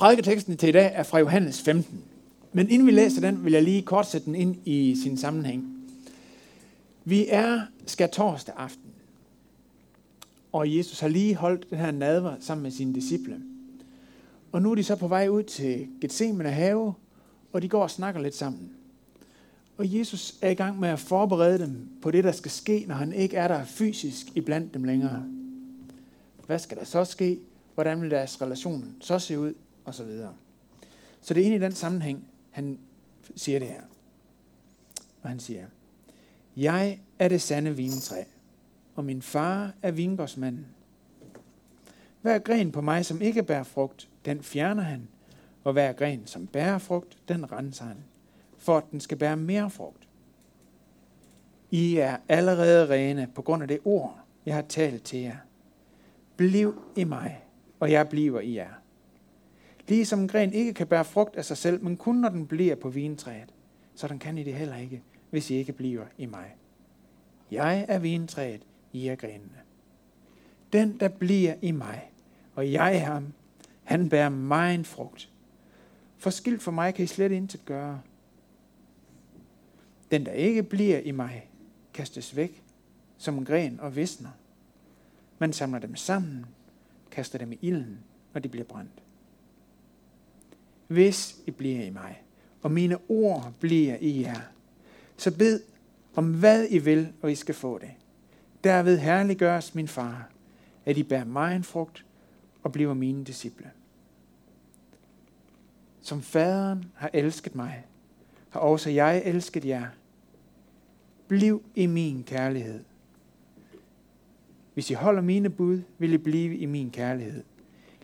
Prædiketeksten 0.00 0.56
til 0.56 0.68
i 0.68 0.72
dag 0.72 0.92
er 0.94 1.02
fra 1.02 1.18
Johannes 1.18 1.62
15. 1.62 2.04
Men 2.52 2.70
inden 2.70 2.86
vi 2.86 2.92
læser 2.92 3.20
den, 3.20 3.44
vil 3.44 3.52
jeg 3.52 3.62
lige 3.62 3.82
kort 3.82 4.06
sætte 4.06 4.24
den 4.24 4.34
ind 4.34 4.56
i 4.64 4.96
sin 5.02 5.16
sammenhæng. 5.18 5.86
Vi 7.04 7.26
er 7.28 7.60
skal 7.86 8.08
torsdag 8.08 8.54
aften, 8.58 8.90
og 10.52 10.76
Jesus 10.76 11.00
har 11.00 11.08
lige 11.08 11.34
holdt 11.34 11.70
den 11.70 11.78
her 11.78 11.90
nadver 11.90 12.34
sammen 12.40 12.62
med 12.62 12.70
sine 12.70 12.94
disciple. 12.94 13.40
Og 14.52 14.62
nu 14.62 14.70
er 14.70 14.74
de 14.74 14.84
så 14.84 14.96
på 14.96 15.08
vej 15.08 15.28
ud 15.28 15.42
til 15.42 15.88
Gethsemane 16.00 16.50
have, 16.50 16.94
og 17.52 17.62
de 17.62 17.68
går 17.68 17.82
og 17.82 17.90
snakker 17.90 18.20
lidt 18.20 18.34
sammen. 18.34 18.70
Og 19.78 19.98
Jesus 19.98 20.34
er 20.42 20.50
i 20.50 20.54
gang 20.54 20.80
med 20.80 20.88
at 20.88 20.98
forberede 20.98 21.58
dem 21.58 21.88
på 22.02 22.10
det, 22.10 22.24
der 22.24 22.32
skal 22.32 22.50
ske, 22.50 22.84
når 22.88 22.94
han 22.94 23.12
ikke 23.12 23.36
er 23.36 23.48
der 23.48 23.64
fysisk 23.64 24.26
iblandt 24.34 24.74
dem 24.74 24.84
længere. 24.84 25.24
Hvad 26.46 26.58
skal 26.58 26.78
der 26.78 26.84
så 26.84 27.04
ske? 27.04 27.38
Hvordan 27.74 28.02
vil 28.02 28.10
deres 28.10 28.42
relation 28.42 28.84
så 29.00 29.18
se 29.18 29.38
ud? 29.38 29.54
Og 29.84 29.94
så 29.94 30.04
videre. 30.04 30.34
Så 31.20 31.34
det 31.34 31.40
er 31.40 31.44
egentlig 31.44 31.60
i 31.60 31.64
den 31.64 31.76
sammenhæng, 31.76 32.28
han 32.50 32.78
siger 33.36 33.58
det 33.58 33.68
her. 33.68 33.82
Og 35.22 35.28
han 35.28 35.40
siger, 35.40 35.66
Jeg 36.56 37.00
er 37.18 37.28
det 37.28 37.42
sande 37.42 37.76
vintræ, 37.76 38.24
og 38.94 39.04
min 39.04 39.22
far 39.22 39.74
er 39.82 39.90
vingårdsmanden. 39.90 40.66
Hver 42.22 42.38
gren 42.38 42.72
på 42.72 42.80
mig, 42.80 43.06
som 43.06 43.22
ikke 43.22 43.42
bærer 43.42 43.62
frugt, 43.62 44.08
den 44.24 44.42
fjerner 44.42 44.82
han, 44.82 45.08
og 45.64 45.72
hver 45.72 45.92
gren, 45.92 46.26
som 46.26 46.46
bærer 46.46 46.78
frugt, 46.78 47.18
den 47.28 47.52
renser 47.52 47.84
han, 47.84 47.96
for 48.58 48.76
at 48.76 48.84
den 48.90 49.00
skal 49.00 49.18
bære 49.18 49.36
mere 49.36 49.70
frugt. 49.70 50.08
I 51.70 51.96
er 51.96 52.16
allerede 52.28 52.88
rene 52.88 53.28
på 53.34 53.42
grund 53.42 53.62
af 53.62 53.68
det 53.68 53.78
ord, 53.84 54.18
jeg 54.46 54.54
har 54.54 54.62
talt 54.62 55.02
til 55.02 55.18
jer. 55.18 55.36
Bliv 56.36 56.82
i 56.96 57.04
mig, 57.04 57.44
og 57.80 57.90
jeg 57.90 58.08
bliver 58.08 58.40
i 58.40 58.56
jer. 58.56 58.79
Ligesom 59.90 60.20
en 60.20 60.28
gren 60.28 60.52
ikke 60.52 60.74
kan 60.74 60.86
bære 60.86 61.04
frugt 61.04 61.36
af 61.36 61.44
sig 61.44 61.56
selv, 61.56 61.84
men 61.84 61.96
kun 61.96 62.16
når 62.16 62.28
den 62.28 62.46
bliver 62.46 62.74
på 62.74 62.88
vintræet, 62.88 63.54
så 63.94 64.08
den 64.08 64.18
kan 64.18 64.38
I 64.38 64.42
det 64.42 64.54
heller 64.54 64.76
ikke, 64.76 65.02
hvis 65.30 65.50
I 65.50 65.54
ikke 65.54 65.72
bliver 65.72 66.04
i 66.18 66.26
mig. 66.26 66.56
Jeg 67.50 67.86
er 67.88 67.98
vintræet, 67.98 68.62
I 68.92 69.06
er 69.06 69.16
grenene. 69.16 69.60
Den, 70.72 71.00
der 71.00 71.08
bliver 71.08 71.54
i 71.62 71.70
mig, 71.70 72.10
og 72.54 72.72
jeg 72.72 72.96
er 72.96 72.98
ham, 72.98 73.32
han 73.84 74.08
bærer 74.08 74.28
mig 74.28 74.74
en 74.74 74.84
frugt. 74.84 75.30
For 76.18 76.30
skilt 76.30 76.62
for 76.62 76.70
mig 76.70 76.94
kan 76.94 77.04
I 77.04 77.06
slet 77.06 77.32
intet 77.32 77.64
gøre. 77.64 78.00
Den, 80.10 80.26
der 80.26 80.32
ikke 80.32 80.62
bliver 80.62 80.98
i 80.98 81.10
mig, 81.10 81.50
kastes 81.94 82.36
væk 82.36 82.62
som 83.18 83.38
en 83.38 83.44
gren 83.44 83.80
og 83.80 83.96
visner. 83.96 84.30
Man 85.38 85.52
samler 85.52 85.78
dem 85.78 85.96
sammen, 85.96 86.46
kaster 87.10 87.38
dem 87.38 87.52
i 87.52 87.58
ilden, 87.62 87.98
og 88.34 88.44
de 88.44 88.48
bliver 88.48 88.64
brændt. 88.64 89.02
Hvis 90.90 91.36
I 91.46 91.50
bliver 91.50 91.84
i 91.84 91.90
mig, 91.90 92.22
og 92.62 92.72
mine 92.72 92.98
ord 93.08 93.52
bliver 93.60 93.96
i 94.00 94.22
jer, 94.22 94.40
så 95.16 95.36
bed 95.36 95.60
om 96.14 96.34
hvad 96.34 96.66
I 96.70 96.78
vil, 96.78 97.12
og 97.22 97.32
I 97.32 97.34
skal 97.34 97.54
få 97.54 97.78
det. 97.78 97.90
Derved 98.64 98.98
herliggøres 98.98 99.74
min 99.74 99.88
far, 99.88 100.30
at 100.84 100.96
I 100.96 101.02
bærer 101.02 101.24
mig 101.24 101.56
en 101.56 101.64
frugt 101.64 102.04
og 102.62 102.72
bliver 102.72 102.94
mine 102.94 103.24
disciple. 103.24 103.70
Som 106.00 106.22
faderen 106.22 106.84
har 106.94 107.10
elsket 107.12 107.54
mig, 107.54 107.86
har 108.48 108.60
også 108.60 108.90
jeg 108.90 109.22
elsket 109.24 109.64
jer. 109.64 109.86
Bliv 111.28 111.62
i 111.74 111.86
min 111.86 112.24
kærlighed. 112.24 112.84
Hvis 114.74 114.90
I 114.90 114.94
holder 114.94 115.22
mine 115.22 115.50
bud, 115.50 115.82
vil 115.98 116.12
I 116.12 116.18
blive 116.18 116.56
i 116.56 116.66
min 116.66 116.90
kærlighed, 116.90 117.44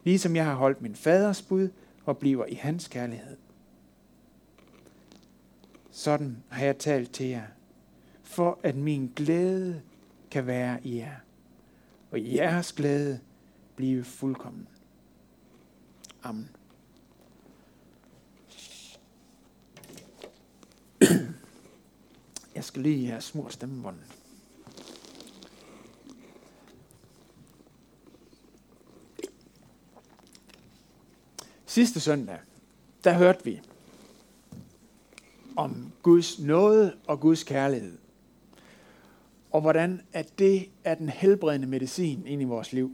ligesom 0.05 0.37
jeg 0.37 0.45
har 0.45 0.55
holdt 0.55 0.83
min 0.83 0.95
faders 0.95 1.43
bud 1.43 1.69
og 2.07 2.19
bliver 2.19 2.47
i 2.47 2.55
hans 2.55 2.89
kærlighed. 2.89 3.37
Sådan 5.91 6.43
har 6.49 6.65
jeg 6.65 6.79
talt 6.79 7.12
til 7.12 7.27
jer, 7.27 7.47
for 8.23 8.59
at 8.62 8.77
min 8.77 9.12
glæde 9.17 9.83
kan 10.31 10.47
være 10.47 10.87
i 10.87 10.97
jer, 10.97 11.17
og 12.11 12.34
jeres 12.34 12.72
glæde 12.72 13.21
blive 13.77 14.05
fuldkommen. 14.05 14.69
Amen. 16.22 16.50
Jeg 22.55 22.65
skal 22.65 22.83
lige 22.83 23.06
have 23.06 23.21
små 23.21 23.49
stemmebånd. 23.49 23.97
Sidste 31.76 32.00
søndag, 32.00 32.38
der 33.04 33.12
hørte 33.12 33.44
vi 33.44 33.60
om 35.56 35.92
Guds 36.03 36.38
nåde 36.38 36.97
og 37.06 37.20
Guds 37.20 37.44
kærlighed. 37.44 37.98
Og 39.50 39.60
hvordan 39.60 40.00
at 40.12 40.38
det 40.38 40.70
er 40.84 40.94
den 40.94 41.09
helbredende 41.09 41.66
medicin 41.66 42.26
ind 42.26 42.42
i 42.42 42.44
vores 42.44 42.72
liv, 42.72 42.92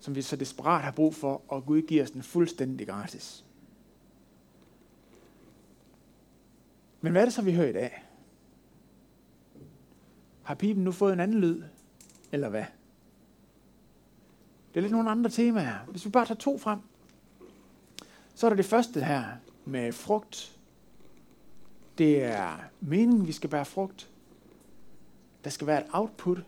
som 0.00 0.14
vi 0.14 0.22
så 0.22 0.36
desperat 0.36 0.82
har 0.82 0.90
brug 0.90 1.14
for, 1.14 1.42
og 1.48 1.66
Gud 1.66 1.82
giver 1.82 2.02
os 2.02 2.10
den 2.10 2.22
fuldstændig 2.22 2.86
gratis. 2.86 3.44
Men 7.00 7.12
hvad 7.12 7.22
er 7.22 7.26
det 7.26 7.34
så, 7.34 7.42
vi 7.42 7.54
hører 7.54 7.68
i 7.68 7.72
dag? 7.72 8.04
Har 10.42 10.54
pipen 10.54 10.84
nu 10.84 10.92
fået 10.92 11.12
en 11.12 11.20
anden 11.20 11.40
lyd? 11.40 11.62
Eller 12.32 12.48
hvad? 12.48 12.64
Det 14.68 14.76
er 14.76 14.80
lidt 14.80 14.92
nogle 14.92 15.10
andre 15.10 15.30
temaer. 15.30 15.84
Hvis 15.90 16.04
vi 16.04 16.10
bare 16.10 16.26
tager 16.26 16.38
to 16.38 16.58
frem. 16.58 16.78
Så 18.34 18.46
er 18.46 18.50
der 18.50 18.56
det 18.56 18.64
første 18.64 19.04
her 19.04 19.24
med 19.64 19.92
frugt. 19.92 20.56
Det 21.98 22.24
er 22.24 22.58
meningen, 22.80 23.26
vi 23.26 23.32
skal 23.32 23.50
bære 23.50 23.64
frugt. 23.64 24.10
Der 25.44 25.50
skal 25.50 25.66
være 25.66 25.80
et 25.80 25.86
output. 25.92 26.38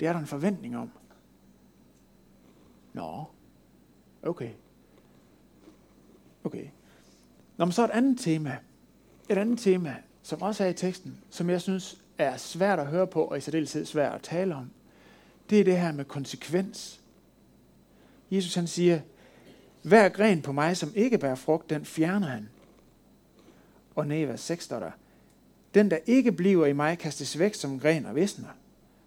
Det 0.00 0.08
er 0.08 0.12
der 0.12 0.20
en 0.20 0.26
forventning 0.26 0.76
om. 0.76 0.90
Nå, 2.92 3.24
okay. 4.22 4.50
Okay. 6.44 6.66
Nå, 7.56 7.64
men 7.64 7.72
så 7.72 7.84
et 7.84 7.90
andet 7.90 8.20
tema. 8.20 8.58
Et 9.28 9.38
andet 9.38 9.58
tema, 9.58 9.96
som 10.22 10.42
også 10.42 10.64
er 10.64 10.68
i 10.68 10.74
teksten, 10.74 11.18
som 11.30 11.50
jeg 11.50 11.60
synes 11.60 12.02
er 12.18 12.36
svært 12.36 12.78
at 12.78 12.86
høre 12.86 13.06
på, 13.06 13.24
og 13.24 13.38
i 13.38 13.40
særdeleshed 13.40 13.84
svært 13.84 14.14
at 14.14 14.22
tale 14.22 14.54
om, 14.54 14.70
det 15.50 15.60
er 15.60 15.64
det 15.64 15.80
her 15.80 15.92
med 15.92 16.04
konsekvens. 16.04 17.00
Jesus 18.30 18.54
han 18.54 18.66
siger, 18.66 19.00
hver 19.82 20.08
gren 20.08 20.42
på 20.42 20.52
mig, 20.52 20.76
som 20.76 20.92
ikke 20.94 21.18
bærer 21.18 21.34
frugt, 21.34 21.70
den 21.70 21.84
fjerner 21.84 22.26
han. 22.26 22.48
Og 23.94 24.06
nede 24.06 24.20
i 24.20 24.28
vers 24.28 24.40
6 24.40 24.64
står 24.64 24.78
der, 24.78 24.90
den, 25.74 25.90
der 25.90 25.98
ikke 26.06 26.32
bliver 26.32 26.66
i 26.66 26.72
mig, 26.72 26.98
kastes 26.98 27.38
væk 27.38 27.54
som 27.54 27.80
gren 27.80 28.06
og 28.06 28.14
visner. 28.14 28.48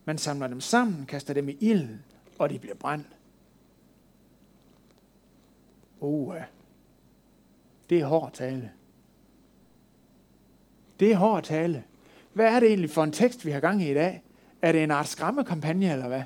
Man 0.05 0.17
samler 0.17 0.47
dem 0.47 0.61
sammen, 0.61 1.05
kaster 1.05 1.33
dem 1.33 1.49
i 1.49 1.57
ilden, 1.59 2.03
og 2.39 2.49
de 2.49 2.59
bliver 2.59 2.75
brændt. 2.75 3.07
Uh, 5.99 6.35
det 7.89 7.99
er 7.99 8.05
hård 8.05 8.33
tale. 8.33 8.71
Det 10.99 11.11
er 11.11 11.15
hård 11.15 11.43
tale. 11.43 11.83
Hvad 12.33 12.55
er 12.55 12.59
det 12.59 12.67
egentlig 12.67 12.89
for 12.89 13.03
en 13.03 13.11
tekst, 13.11 13.45
vi 13.45 13.51
har 13.51 13.59
gang 13.59 13.81
i 13.81 13.91
i 13.91 13.93
dag? 13.93 14.23
Er 14.61 14.71
det 14.71 14.83
en 14.83 14.91
art 14.91 15.07
skræmmekampagne, 15.07 15.91
eller 15.91 16.07
hvad? 16.07 16.23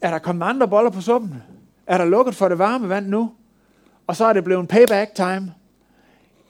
Er 0.00 0.10
der 0.10 0.18
kommet 0.18 0.46
andre 0.46 0.68
boller 0.68 0.90
på 0.90 1.00
suppen? 1.00 1.42
Er 1.86 1.98
der 1.98 2.04
lukket 2.04 2.34
for 2.34 2.48
det 2.48 2.58
varme 2.58 2.88
vand 2.88 3.06
nu? 3.06 3.32
Og 4.06 4.16
så 4.16 4.24
er 4.24 4.32
det 4.32 4.44
blevet 4.44 4.68
payback 4.68 5.14
time. 5.14 5.54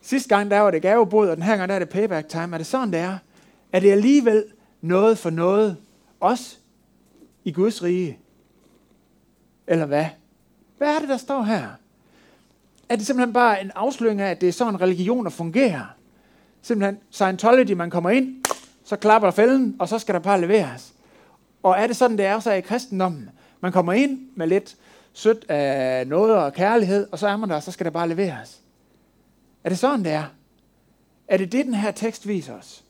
Sidste 0.02 0.28
gang 0.28 0.50
der 0.50 0.60
var 0.60 0.70
det 0.70 0.82
gavebod, 0.82 1.28
og 1.28 1.36
den 1.36 1.44
her 1.44 1.56
gang 1.56 1.68
der 1.68 1.74
er 1.74 1.78
det 1.78 1.88
payback 1.88 2.28
time. 2.28 2.54
Er 2.54 2.58
det 2.58 2.66
sådan, 2.66 2.92
det 2.92 3.00
er? 3.00 3.18
Er 3.72 3.80
det 3.80 3.92
alligevel 3.92 4.44
noget 4.80 5.18
for 5.18 5.30
noget? 5.30 5.76
Også 6.20 6.56
i 7.44 7.52
Guds 7.52 7.82
rige? 7.82 8.18
Eller 9.66 9.86
hvad? 9.86 10.06
Hvad 10.78 10.94
er 10.94 10.98
det, 10.98 11.08
der 11.08 11.16
står 11.16 11.42
her? 11.42 11.68
Er 12.88 12.96
det 12.96 13.06
simpelthen 13.06 13.32
bare 13.32 13.60
en 13.60 13.70
afsløring 13.74 14.20
af, 14.20 14.30
at 14.30 14.40
det 14.40 14.48
er 14.48 14.52
sådan 14.52 14.80
religioner 14.80 15.30
fungerer? 15.30 15.94
Simpelthen 16.62 16.98
Scientology, 17.10 17.72
man 17.72 17.90
kommer 17.90 18.10
ind, 18.10 18.44
så 18.84 18.96
klapper 18.96 19.30
fælden, 19.30 19.76
og 19.78 19.88
så 19.88 19.98
skal 19.98 20.14
der 20.14 20.20
bare 20.20 20.40
leveres. 20.40 20.94
Og 21.62 21.74
er 21.78 21.86
det 21.86 21.96
sådan, 21.96 22.18
det 22.18 22.26
er 22.26 22.40
så 22.40 22.52
i 22.52 22.60
kristendommen? 22.60 23.30
Man 23.60 23.72
kommer 23.72 23.92
ind 23.92 24.28
med 24.34 24.46
lidt 24.46 24.76
sødt 25.12 25.50
af 25.50 26.06
noget 26.06 26.36
og 26.36 26.52
kærlighed, 26.52 27.08
og 27.12 27.18
så 27.18 27.28
er 27.28 27.36
man 27.36 27.48
der, 27.48 27.56
og 27.56 27.62
så 27.62 27.72
skal 27.72 27.84
der 27.84 27.90
bare 27.90 28.08
leveres. 28.08 28.62
Er 29.64 29.68
det 29.68 29.78
sådan, 29.78 30.04
det 30.04 30.12
er? 30.12 30.34
Er 31.28 31.36
det 31.36 31.52
det, 31.52 31.66
den 31.66 31.74
her 31.74 31.90
tekst 31.90 32.28
viser 32.28 32.54
os? 32.54 32.84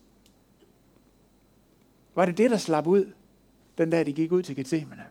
Var 2.14 2.26
det 2.26 2.38
det, 2.38 2.50
der 2.50 2.56
slap 2.56 2.86
ud, 2.86 3.12
den 3.78 3.90
dag 3.90 4.06
de 4.06 4.12
gik 4.12 4.32
ud 4.32 4.42
til 4.42 4.56
Gethsemane? 4.56 5.04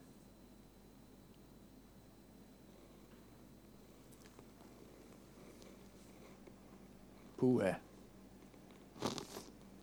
Puha. 7.38 7.74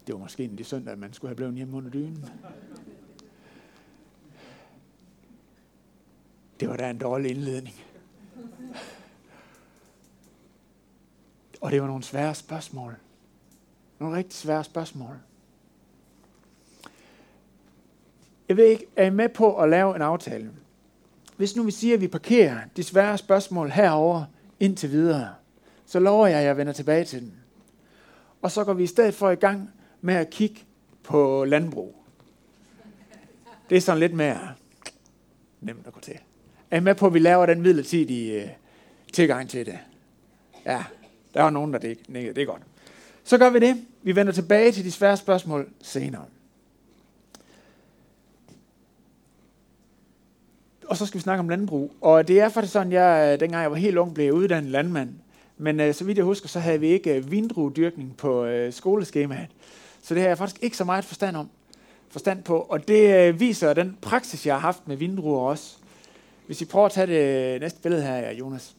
Det 0.07 0.13
var 0.15 0.19
måske 0.19 0.45
en 0.45 0.59
de 0.59 0.65
søndag, 0.65 0.99
man 0.99 1.13
skulle 1.13 1.29
have 1.29 1.37
blevet 1.37 1.55
hjemme 1.55 1.77
under 1.77 1.91
dynen. 1.91 2.25
Det 6.61 6.69
var 6.69 6.77
da 6.77 6.91
en 6.91 6.99
dårlig 6.99 7.31
indledning. 7.31 7.75
Og 11.61 11.73
det 11.73 11.81
var 11.81 11.87
nogle 11.87 12.03
svære 12.03 12.35
spørgsmål. 12.35 12.97
Nogle 13.99 14.17
rigtig 14.17 14.35
svære 14.35 14.65
spørgsmål. 14.65 15.17
Jeg 18.49 18.57
ved 18.57 18.65
ikke, 18.65 18.87
er 18.97 19.05
I 19.05 19.11
med 19.11 19.29
på 19.29 19.57
at 19.57 19.69
lave 19.69 19.97
en 19.97 20.03
aftale? 20.03 20.51
Hvis 21.37 21.57
nu 21.57 21.63
vi 21.63 21.71
siger, 21.71 21.95
at 21.95 22.01
vi 22.01 22.09
parkerer 22.09 22.61
de 22.77 22.83
svære 22.83 23.19
spørgsmål 23.19 23.71
herover 23.71 24.25
indtil 24.61 24.91
videre, 24.91 25.35
så 25.87 25.99
lover 26.01 26.27
jeg, 26.27 26.39
at 26.39 26.45
jeg 26.47 26.57
vender 26.57 26.73
tilbage 26.73 27.05
til 27.05 27.21
dem. 27.21 27.33
Og 28.43 28.51
så 28.51 28.65
går 28.65 28.73
vi 28.73 28.83
i 28.83 28.87
stedet 28.87 29.15
for 29.15 29.31
i 29.31 29.35
gang 29.35 29.71
med 30.01 30.15
at 30.15 30.31
kigge 30.31 30.61
på 31.03 31.45
landbrug. 31.45 32.05
Det 33.71 33.77
er 33.77 33.81
sådan 33.81 34.01
lidt 34.01 34.15
mere 34.15 34.55
nemt 35.61 35.87
at 35.87 35.93
gå 35.93 36.01
til. 36.01 36.19
Er 36.71 36.77
I 36.77 36.81
med 36.81 36.95
på, 36.95 37.07
at 37.07 37.15
vi 37.15 37.19
laver 37.19 37.47
den 37.47 37.63
midlertidige 37.63 38.43
øh, 38.43 38.49
tilgang 39.13 39.51
til 39.51 39.67
det? 39.67 39.79
Ja, 40.67 40.85
der 41.35 41.43
var 41.43 41.51
nogen, 41.51 41.73
der 41.73 41.79
det 41.79 41.89
ikke. 41.89 42.33
Det 42.35 42.39
er 42.39 42.47
godt. 42.47 42.63
Så 43.25 43.39
gør 43.39 43.51
vi 43.51 43.59
det. 43.59 43.85
Vi 44.03 44.17
vender 44.17 44.33
tilbage 44.33 44.73
til 44.73 44.85
de 44.85 44.91
svære 44.93 45.17
spørgsmål 45.17 45.69
senere. 45.83 46.25
Og 50.87 50.97
så 50.97 51.07
skal 51.07 51.19
vi 51.19 51.23
snakke 51.23 51.41
om 51.41 51.49
landbrug. 51.49 51.93
Og 52.01 52.29
det 52.29 52.41
er 52.41 52.49
faktisk 52.49 52.73
sådan, 52.73 52.93
jeg, 52.93 53.33
øh, 53.33 53.41
dengang 53.41 53.63
jeg 53.63 53.71
var 53.71 53.77
helt 53.77 53.97
ung, 53.97 54.15
blev 54.15 54.33
uddannet 54.33 54.71
landmand. 54.71 55.15
Men 55.59 55.81
øh, 55.81 55.95
så 55.95 56.05
vidt 56.05 56.19
jeg 56.19 56.25
husker, 56.25 56.49
så 56.49 56.61
havde 56.61 56.81
vi 56.81 56.87
ikke 56.87 57.15
øh, 57.15 57.31
vindruedyrkning 57.31 58.17
på 58.17 58.45
øh, 58.45 58.73
skoleskemaet. 58.73 59.49
Så 60.03 60.15
det 60.15 60.23
har 60.23 60.29
jeg 60.29 60.39
faktisk 60.39 60.63
ikke 60.63 60.77
så 60.77 60.85
meget 60.85 61.05
forstand 61.05 61.37
om. 61.37 61.49
Forstand 62.09 62.43
på. 62.43 62.59
Og 62.59 62.89
det 62.89 63.29
øh, 63.29 63.41
viser 63.41 63.75
den 63.75 63.97
praksis, 64.03 64.47
jeg 64.47 64.55
har 64.55 64.61
haft 64.61 64.89
med 64.89 64.97
vindruer 64.97 65.41
også. 65.41 65.77
Hvis 66.47 66.61
I 66.61 66.65
prøver 66.65 66.87
at 66.87 66.93
tage 66.93 67.07
det 67.07 67.61
næste 67.61 67.81
billede 67.83 68.03
her, 68.03 68.33
Jonas. 68.33 68.77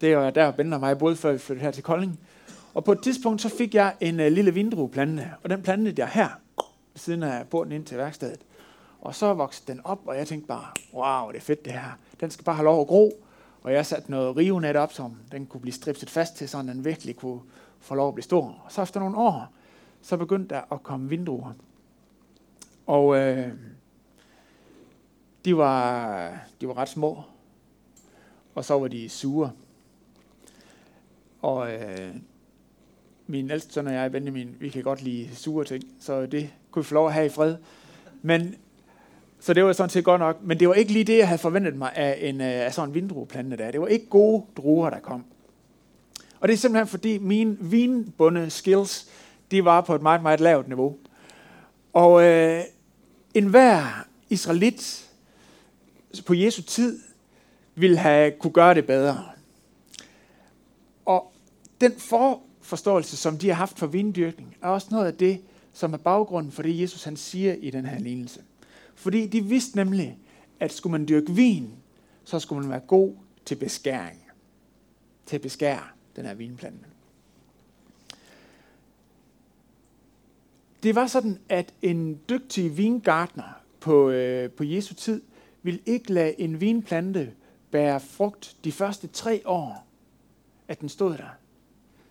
Det 0.00 0.16
var 0.16 0.30
der, 0.30 0.50
Bente 0.50 0.74
og 0.74 0.80
mig 0.80 0.98
boede, 0.98 1.16
før 1.16 1.32
vi 1.32 1.38
flyttede 1.38 1.64
her 1.64 1.70
til 1.70 1.82
Kolding. 1.82 2.20
Og 2.74 2.84
på 2.84 2.92
et 2.92 3.02
tidspunkt, 3.02 3.42
så 3.42 3.48
fik 3.48 3.74
jeg 3.74 3.94
en 4.00 4.20
uh, 4.20 4.26
lille 4.26 4.54
vindrueplante, 4.54 5.30
og 5.42 5.50
den 5.50 5.62
plantede 5.62 5.94
jeg 5.98 6.08
her, 6.08 6.28
ved 6.92 6.98
siden 6.98 7.22
af 7.22 7.46
porten 7.48 7.72
ind 7.72 7.84
til 7.84 7.98
værkstedet. 7.98 8.40
Og 9.00 9.14
så 9.14 9.34
voksede 9.34 9.72
den 9.72 9.80
op, 9.84 10.00
og 10.06 10.16
jeg 10.16 10.26
tænkte 10.26 10.48
bare, 10.48 10.66
wow, 10.94 11.30
det 11.30 11.36
er 11.36 11.42
fedt 11.42 11.64
det 11.64 11.72
her. 11.72 11.98
Den 12.20 12.30
skal 12.30 12.44
bare 12.44 12.54
have 12.56 12.64
lov 12.64 12.80
at 12.80 12.86
gro. 12.86 13.12
Og 13.62 13.72
jeg 13.72 13.86
satte 13.86 14.10
noget 14.10 14.36
rivenet 14.36 14.76
op, 14.76 14.92
som 14.92 15.16
den 15.32 15.46
kunne 15.46 15.60
blive 15.60 15.74
stripset 15.74 16.10
fast 16.10 16.36
til, 16.36 16.48
så 16.48 16.62
den 16.62 16.84
virkelig 16.84 17.16
kunne 17.16 17.40
få 17.80 17.94
lov 17.94 18.08
at 18.08 18.14
blive 18.14 18.24
stor. 18.24 18.62
Og 18.64 18.72
så 18.72 18.82
efter 18.82 19.00
nogle 19.00 19.16
år, 19.16 19.52
så 20.02 20.16
begyndte 20.16 20.54
der 20.54 20.60
at 20.72 20.82
komme 20.82 21.08
vindruer. 21.08 21.52
Og 22.86 23.16
øh, 23.16 23.52
de, 25.44 25.56
var, 25.56 26.38
de 26.60 26.68
var 26.68 26.78
ret 26.78 26.88
små, 26.88 27.22
og 28.54 28.64
så 28.64 28.78
var 28.78 28.88
de 28.88 29.08
sure. 29.08 29.52
Og 31.42 31.72
øh, 31.72 32.14
min 33.26 33.50
ældste 33.50 33.72
søn 33.72 33.86
og 33.86 33.94
jeg, 33.94 34.12
Benjamin, 34.12 34.56
vi 34.60 34.68
kan 34.68 34.82
godt 34.82 35.02
lide 35.02 35.36
sure 35.36 35.64
ting, 35.64 35.84
så 36.00 36.26
det 36.26 36.50
kunne 36.70 36.82
vi 36.82 36.86
få 36.86 36.94
lov 36.94 37.06
at 37.06 37.12
have 37.12 37.26
i 37.26 37.28
fred. 37.28 37.56
Men, 38.22 38.54
så 39.40 39.54
det 39.54 39.64
var 39.64 39.72
sådan 39.72 39.90
set 39.90 40.04
godt 40.04 40.20
nok, 40.20 40.42
men 40.42 40.60
det 40.60 40.68
var 40.68 40.74
ikke 40.74 40.92
lige 40.92 41.04
det, 41.04 41.18
jeg 41.18 41.28
havde 41.28 41.38
forventet 41.38 41.76
mig 41.76 41.92
af, 41.94 42.18
en, 42.20 42.40
øh, 42.40 42.46
af 42.46 42.74
sådan 42.74 42.90
en 42.90 42.94
vindrueplante 42.94 43.56
der. 43.56 43.70
Det 43.70 43.80
var 43.80 43.86
ikke 43.86 44.06
gode 44.06 44.44
druer, 44.56 44.90
der 44.90 45.00
kom. 45.00 45.24
Og 46.40 46.48
det 46.48 46.54
er 46.54 46.58
simpelthen 46.58 46.86
fordi 46.86 47.18
mine 47.18 47.56
vinbunde 47.60 48.50
skills, 48.50 49.08
de 49.50 49.64
var 49.64 49.80
på 49.80 49.94
et 49.94 50.02
meget, 50.02 50.22
meget 50.22 50.40
lavt 50.40 50.68
niveau. 50.68 50.96
Og 51.92 52.22
øh, 52.22 52.60
enhver 53.34 54.06
israelit 54.28 55.11
på 56.26 56.34
Jesu 56.34 56.62
tid 56.62 57.00
ville 57.74 57.96
have 57.96 58.32
kunne 58.40 58.52
gøre 58.52 58.74
det 58.74 58.86
bedre. 58.86 59.24
Og 61.04 61.32
den 61.80 61.92
forforståelse, 61.98 63.16
som 63.16 63.38
de 63.38 63.48
har 63.48 63.54
haft 63.54 63.78
for 63.78 63.86
vindyrkning, 63.86 64.56
er 64.62 64.68
også 64.68 64.88
noget 64.90 65.06
af 65.06 65.14
det, 65.14 65.40
som 65.72 65.92
er 65.92 65.98
baggrunden 65.98 66.52
for 66.52 66.62
det, 66.62 66.80
Jesus 66.80 67.04
han 67.04 67.16
siger 67.16 67.54
i 67.54 67.70
den 67.70 67.86
her 67.86 67.98
lignelse. 67.98 68.40
Fordi 68.94 69.26
de 69.26 69.44
vidste 69.44 69.76
nemlig, 69.76 70.18
at 70.60 70.72
skulle 70.72 70.90
man 70.90 71.08
dyrke 71.08 71.32
vin, 71.32 71.70
så 72.24 72.38
skulle 72.38 72.60
man 72.60 72.70
være 72.70 72.80
god 72.80 73.14
til 73.44 73.54
beskæring. 73.54 74.18
Til 75.26 75.36
at 75.36 75.42
beskære 75.42 75.82
den 76.16 76.24
her 76.24 76.34
vinplante. 76.34 76.86
Det 80.82 80.94
var 80.94 81.06
sådan, 81.06 81.38
at 81.48 81.74
en 81.82 82.20
dygtig 82.28 82.76
vingartner 82.76 83.60
på, 83.80 84.10
øh, 84.10 84.50
på 84.50 84.64
Jesu 84.64 84.94
tid 84.94 85.22
vil 85.62 85.80
ikke 85.86 86.12
lade 86.12 86.40
en 86.40 86.60
vinplante 86.60 87.32
bære 87.70 88.00
frugt 88.00 88.56
de 88.64 88.72
første 88.72 89.06
tre 89.06 89.42
år, 89.44 89.86
at 90.68 90.80
den 90.80 90.88
stod 90.88 91.16
der. 91.16 91.28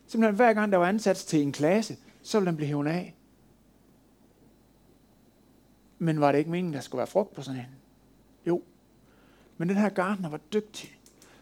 Simpelthen 0.08 0.36
hver 0.36 0.54
gang 0.54 0.72
der 0.72 0.78
var 0.78 0.88
ansat 0.88 1.16
til 1.16 1.42
en 1.42 1.52
klasse, 1.52 1.98
så 2.24 2.40
ville 2.40 2.48
den 2.48 2.56
blive 2.56 2.68
hævet 2.68 2.88
af. 2.88 3.16
Men 6.00 6.22
var 6.22 6.32
det 6.32 6.40
ikke 6.40 6.52
meningen, 6.52 6.74
der 6.74 6.80
skulle 6.80 7.00
være 7.00 7.08
frugt 7.08 7.34
på 7.34 7.42
sådan 7.42 7.60
en? 7.60 7.66
Jo. 8.48 8.62
Men 9.58 9.70
den 9.70 9.78
her 9.78 9.90
gartner 9.90 10.30
var 10.30 10.40
dygtig. 10.54 10.98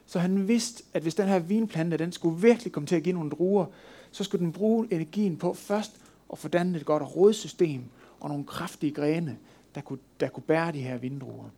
Så 0.06 0.20
han 0.20 0.48
vidste, 0.48 0.84
at 0.94 1.02
hvis 1.02 1.16
den 1.16 1.28
her 1.28 1.40
vinplante, 1.40 1.98
den 1.98 2.12
skulle 2.12 2.42
virkelig 2.42 2.74
komme 2.74 2.88
til 2.88 2.96
at 2.96 3.04
give 3.04 3.16
nogle 3.16 3.30
druer, 3.30 3.66
så 4.12 4.24
skulle 4.24 4.46
den 4.46 4.54
bruge 4.54 4.88
energien 4.92 5.38
på 5.38 5.54
først 5.54 6.02
at 6.32 6.38
få 6.38 6.48
dannet 6.48 6.76
et 6.76 6.86
godt 6.86 7.16
rådsystem 7.16 7.84
og 8.20 8.30
nogle 8.30 8.46
kraftige 8.46 8.92
grene, 8.92 9.38
der 9.76 9.82
kunne, 9.82 10.00
der 10.20 10.30
kunne 10.30 10.44
bære 10.44 10.72
de 10.72 10.82
her 10.82 10.98
vindruer. 10.98 11.50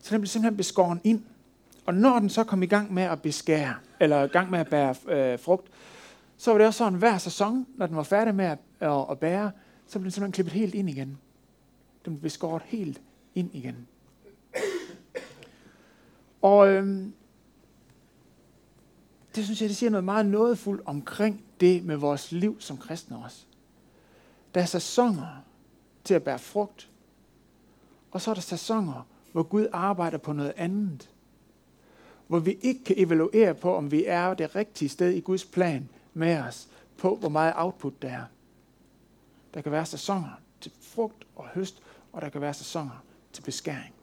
Så 0.00 0.14
den 0.14 0.20
blev 0.20 0.26
simpelthen 0.26 0.56
beskåret 0.56 0.98
ind. 1.04 1.22
Og 1.86 1.94
når 1.94 2.18
den 2.18 2.28
så 2.28 2.44
kom 2.44 2.62
i 2.62 2.66
gang 2.66 2.94
med 2.94 3.02
at 3.02 3.22
beskære, 3.22 3.74
eller 4.00 4.22
i 4.24 4.28
gang 4.28 4.50
med 4.50 4.58
at 4.58 4.68
bære 4.68 4.94
øh, 5.08 5.38
frugt, 5.38 5.70
så 6.36 6.50
var 6.50 6.58
det 6.58 6.66
også 6.66 6.78
sådan 6.78 6.98
hver 6.98 7.18
sæson, 7.18 7.66
når 7.76 7.86
den 7.86 7.96
var 7.96 8.02
færdig 8.02 8.34
med 8.34 8.44
at, 8.44 8.58
at, 8.80 9.06
at 9.10 9.18
bære, 9.18 9.50
så 9.86 9.98
blev 9.98 10.04
den 10.04 10.10
simpelthen 10.10 10.32
klippet 10.32 10.52
helt 10.52 10.74
ind 10.74 10.90
igen. 10.90 11.18
Den 12.04 12.12
blev 12.12 12.20
beskåret 12.20 12.62
helt 12.64 13.00
ind 13.34 13.54
igen. 13.54 13.86
Og 16.42 16.68
øh, 16.68 17.06
det 19.34 19.44
synes 19.44 19.60
jeg, 19.60 19.68
det 19.68 19.76
siger 19.76 19.90
noget 19.90 20.04
meget 20.04 20.26
nådefuldt 20.26 20.82
omkring 20.84 21.44
det 21.60 21.84
med 21.84 21.96
vores 21.96 22.32
liv 22.32 22.60
som 22.60 22.76
kristne 22.78 23.24
også. 23.24 23.44
Der 24.54 24.60
er 24.60 24.66
sæsoner 24.66 25.26
til 26.04 26.14
at 26.14 26.22
bære 26.22 26.38
frugt, 26.38 26.90
og 28.10 28.20
så 28.20 28.30
er 28.30 28.34
der 28.34 28.40
sæsoner, 28.40 29.06
hvor 29.32 29.42
Gud 29.42 29.66
arbejder 29.72 30.18
på 30.18 30.32
noget 30.32 30.52
andet. 30.56 31.10
Hvor 32.26 32.38
vi 32.38 32.58
ikke 32.60 32.84
kan 32.84 32.96
evaluere 32.98 33.54
på, 33.54 33.74
om 33.76 33.90
vi 33.90 34.04
er 34.06 34.34
det 34.34 34.56
rigtige 34.56 34.88
sted 34.88 35.10
i 35.10 35.20
Guds 35.20 35.44
plan 35.44 35.88
med 36.14 36.38
os, 36.38 36.68
på 36.96 37.16
hvor 37.16 37.28
meget 37.28 37.52
output 37.56 38.02
der 38.02 38.08
er. 38.08 38.24
Der 39.54 39.60
kan 39.60 39.72
være 39.72 39.86
sæsoner 39.86 40.40
til 40.60 40.72
frugt 40.80 41.26
og 41.36 41.48
høst, 41.54 41.82
og 42.12 42.22
der 42.22 42.28
kan 42.28 42.40
være 42.40 42.54
sæsoner 42.54 43.04
til 43.32 43.42
beskæring. 43.42 43.94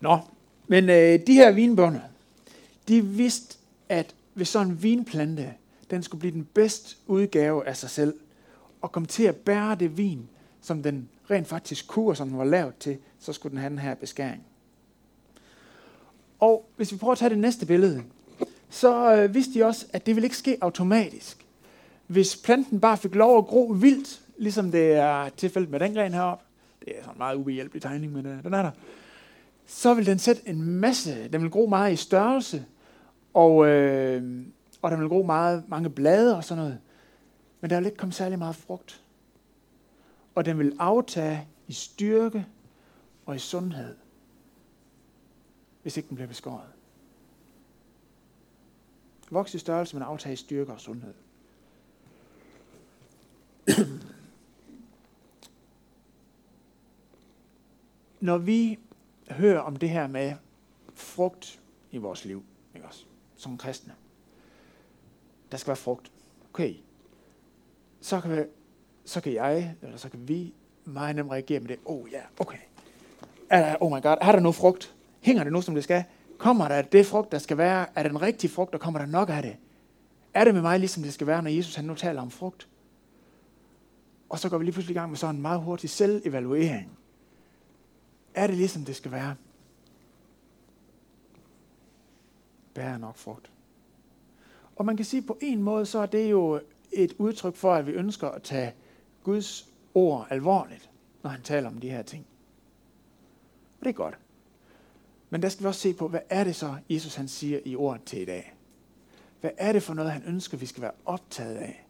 Nå, 0.00 0.18
men 0.66 0.90
øh, 0.90 1.26
de 1.26 1.32
her 1.32 1.50
vinbønder, 1.50 2.00
de 2.88 3.04
vidste, 3.04 3.58
at 3.88 4.14
hvis 4.34 4.48
sådan 4.48 4.68
en 4.68 4.82
vinplante, 4.82 5.54
den 5.90 6.02
skulle 6.02 6.18
blive 6.18 6.34
den 6.34 6.48
bedste 6.54 6.96
udgave 7.06 7.66
af 7.66 7.76
sig 7.76 7.90
selv, 7.90 8.14
og 8.80 8.92
komme 8.92 9.06
til 9.06 9.22
at 9.22 9.36
bære 9.36 9.74
det 9.74 9.96
vin, 9.96 10.28
som 10.60 10.82
den 10.82 11.08
rent 11.30 11.48
faktisk 11.48 11.86
kur, 11.88 12.14
som 12.14 12.28
den 12.28 12.38
var 12.38 12.44
lavet 12.44 12.76
til, 12.76 12.98
så 13.18 13.32
skulle 13.32 13.50
den 13.50 13.58
have 13.58 13.70
den 13.70 13.78
her 13.78 13.94
beskæring. 13.94 14.42
Og 16.38 16.70
hvis 16.76 16.92
vi 16.92 16.96
prøver 16.96 17.12
at 17.12 17.18
tage 17.18 17.30
det 17.30 17.38
næste 17.38 17.66
billede, 17.66 18.02
så 18.70 19.14
øh, 19.14 19.34
vidste 19.34 19.54
de 19.54 19.64
også, 19.64 19.86
at 19.92 20.06
det 20.06 20.16
ville 20.16 20.26
ikke 20.26 20.36
ske 20.36 20.58
automatisk. 20.60 21.46
Hvis 22.06 22.36
planten 22.36 22.80
bare 22.80 22.96
fik 22.96 23.14
lov 23.14 23.38
at 23.38 23.46
gro 23.46 23.64
vildt, 23.64 24.20
ligesom 24.38 24.70
det 24.70 24.92
er 24.92 25.28
tilfældet 25.28 25.70
med 25.70 25.80
den 25.80 25.94
gren 25.94 26.14
heroppe, 26.14 26.44
det 26.84 26.98
er 26.98 27.02
sådan 27.02 27.14
en 27.14 27.18
meget 27.18 27.36
ubehjælpelig 27.36 27.82
tegning, 27.82 28.12
men 28.12 28.26
øh, 28.26 28.44
den 28.44 28.54
er 28.54 28.62
der, 28.62 28.70
så 29.66 29.94
vil 29.94 30.06
den 30.06 30.18
sætte 30.18 30.42
en 30.48 30.62
masse, 30.62 31.28
den 31.32 31.42
vil 31.42 31.50
gro 31.50 31.66
meget 31.66 31.92
i 31.92 31.96
størrelse, 31.96 32.64
og, 33.34 33.66
øh, 33.66 34.44
og 34.82 34.90
den 34.90 35.00
vil 35.00 35.08
gro 35.08 35.22
meget, 35.22 35.64
mange 35.68 35.90
blade 35.90 36.36
og 36.36 36.44
sådan 36.44 36.62
noget. 36.62 36.78
Men 37.60 37.70
der 37.70 37.76
vil 37.76 37.86
ikke 37.86 37.98
komme 37.98 38.12
særlig 38.12 38.38
meget 38.38 38.56
frugt. 38.56 39.00
Og 40.38 40.44
den 40.44 40.58
vil 40.58 40.76
aftage 40.78 41.48
i 41.66 41.72
styrke 41.72 42.46
og 43.26 43.36
i 43.36 43.38
sundhed, 43.38 43.96
hvis 45.82 45.96
ikke 45.96 46.08
den 46.08 46.14
bliver 46.14 46.28
beskåret. 46.28 46.68
Vokse 49.30 49.56
i 49.56 49.58
størrelse, 49.58 49.96
men 49.96 50.02
aftage 50.02 50.32
i 50.32 50.36
styrke 50.36 50.72
og 50.72 50.80
sundhed. 50.80 51.14
Når 58.20 58.38
vi 58.38 58.78
hører 59.30 59.60
om 59.60 59.76
det 59.76 59.90
her 59.90 60.06
med 60.06 60.34
frugt 60.94 61.60
i 61.90 61.96
vores 61.96 62.24
liv, 62.24 62.44
ikke 62.74 62.86
også, 62.86 63.04
som 63.36 63.58
kristne, 63.58 63.94
der 65.50 65.56
skal 65.56 65.68
være 65.68 65.76
frugt. 65.76 66.12
Okay, 66.50 66.74
så 68.00 68.20
kan, 68.20 68.36
vi, 68.36 68.44
så 69.08 69.20
kan 69.20 69.34
jeg, 69.34 69.74
eller 69.82 69.96
så 69.96 70.08
kan 70.08 70.28
vi 70.28 70.54
meget 70.84 71.16
nemt 71.16 71.30
reagere 71.30 71.60
med 71.60 71.68
det. 71.68 71.78
Oh 71.84 72.12
ja, 72.12 72.20
okay. 72.38 72.58
er 73.50 73.60
der, 73.60 73.76
oh 73.80 73.92
my 73.92 74.02
god, 74.02 74.16
er 74.20 74.32
der 74.32 74.40
noget 74.40 74.54
frugt? 74.54 74.94
Hænger 75.20 75.44
det 75.44 75.52
nu, 75.52 75.60
som 75.60 75.74
det 75.74 75.84
skal? 75.84 76.04
Kommer 76.38 76.68
der 76.68 76.82
det 76.82 77.06
frugt, 77.06 77.32
der 77.32 77.38
skal 77.38 77.58
være? 77.58 77.86
Er 77.94 78.02
det 78.02 78.10
den 78.12 78.22
rigtige 78.22 78.50
frugt, 78.50 78.74
og 78.74 78.80
kommer 78.80 79.00
der 79.00 79.06
nok 79.06 79.28
af 79.30 79.42
det? 79.42 79.56
Er 80.34 80.44
det 80.44 80.54
med 80.54 80.62
mig, 80.62 80.78
ligesom 80.78 81.02
det 81.02 81.14
skal 81.14 81.26
være, 81.26 81.42
når 81.42 81.50
Jesus 81.50 81.74
han 81.74 81.84
nu 81.84 81.94
taler 81.94 82.22
om 82.22 82.30
frugt? 82.30 82.68
Og 84.28 84.38
så 84.38 84.48
går 84.48 84.58
vi 84.58 84.64
lige 84.64 84.72
pludselig 84.72 84.94
i 84.94 84.98
gang 84.98 85.10
med 85.10 85.16
sådan 85.16 85.34
en 85.34 85.42
meget 85.42 85.60
hurtig 85.60 85.90
selvevaluering. 85.90 86.98
Er 88.34 88.46
det 88.46 88.56
ligesom 88.56 88.84
det 88.84 88.96
skal 88.96 89.10
være? 89.10 89.34
Bærer 92.74 92.98
nok 92.98 93.16
frugt. 93.16 93.50
Og 94.76 94.84
man 94.84 94.96
kan 94.96 95.04
sige, 95.04 95.20
at 95.20 95.26
på 95.26 95.38
en 95.42 95.62
måde, 95.62 95.86
så 95.86 95.98
er 95.98 96.06
det 96.06 96.30
jo 96.30 96.60
et 96.92 97.12
udtryk 97.18 97.56
for, 97.56 97.74
at 97.74 97.86
vi 97.86 97.92
ønsker 97.92 98.28
at 98.28 98.42
tage 98.42 98.72
Guds 99.28 99.68
ord 99.94 100.26
alvorligt, 100.30 100.90
når 101.22 101.30
han 101.30 101.42
taler 101.42 101.68
om 101.68 101.78
de 101.78 101.90
her 101.90 102.02
ting. 102.02 102.26
Og 103.78 103.84
det 103.84 103.88
er 103.88 103.94
godt. 103.94 104.18
Men 105.30 105.42
der 105.42 105.48
skal 105.48 105.62
vi 105.62 105.68
også 105.68 105.80
se 105.80 105.94
på, 105.94 106.08
hvad 106.08 106.20
er 106.28 106.44
det 106.44 106.56
så, 106.56 106.76
Jesus 106.90 107.14
han 107.14 107.28
siger 107.28 107.60
i 107.64 107.76
ordet 107.76 108.04
til 108.04 108.20
i 108.20 108.24
dag? 108.24 108.54
Hvad 109.40 109.50
er 109.56 109.72
det 109.72 109.82
for 109.82 109.94
noget, 109.94 110.12
han 110.12 110.22
ønsker, 110.26 110.56
vi 110.56 110.66
skal 110.66 110.82
være 110.82 110.92
optaget 111.04 111.56
af? 111.56 111.86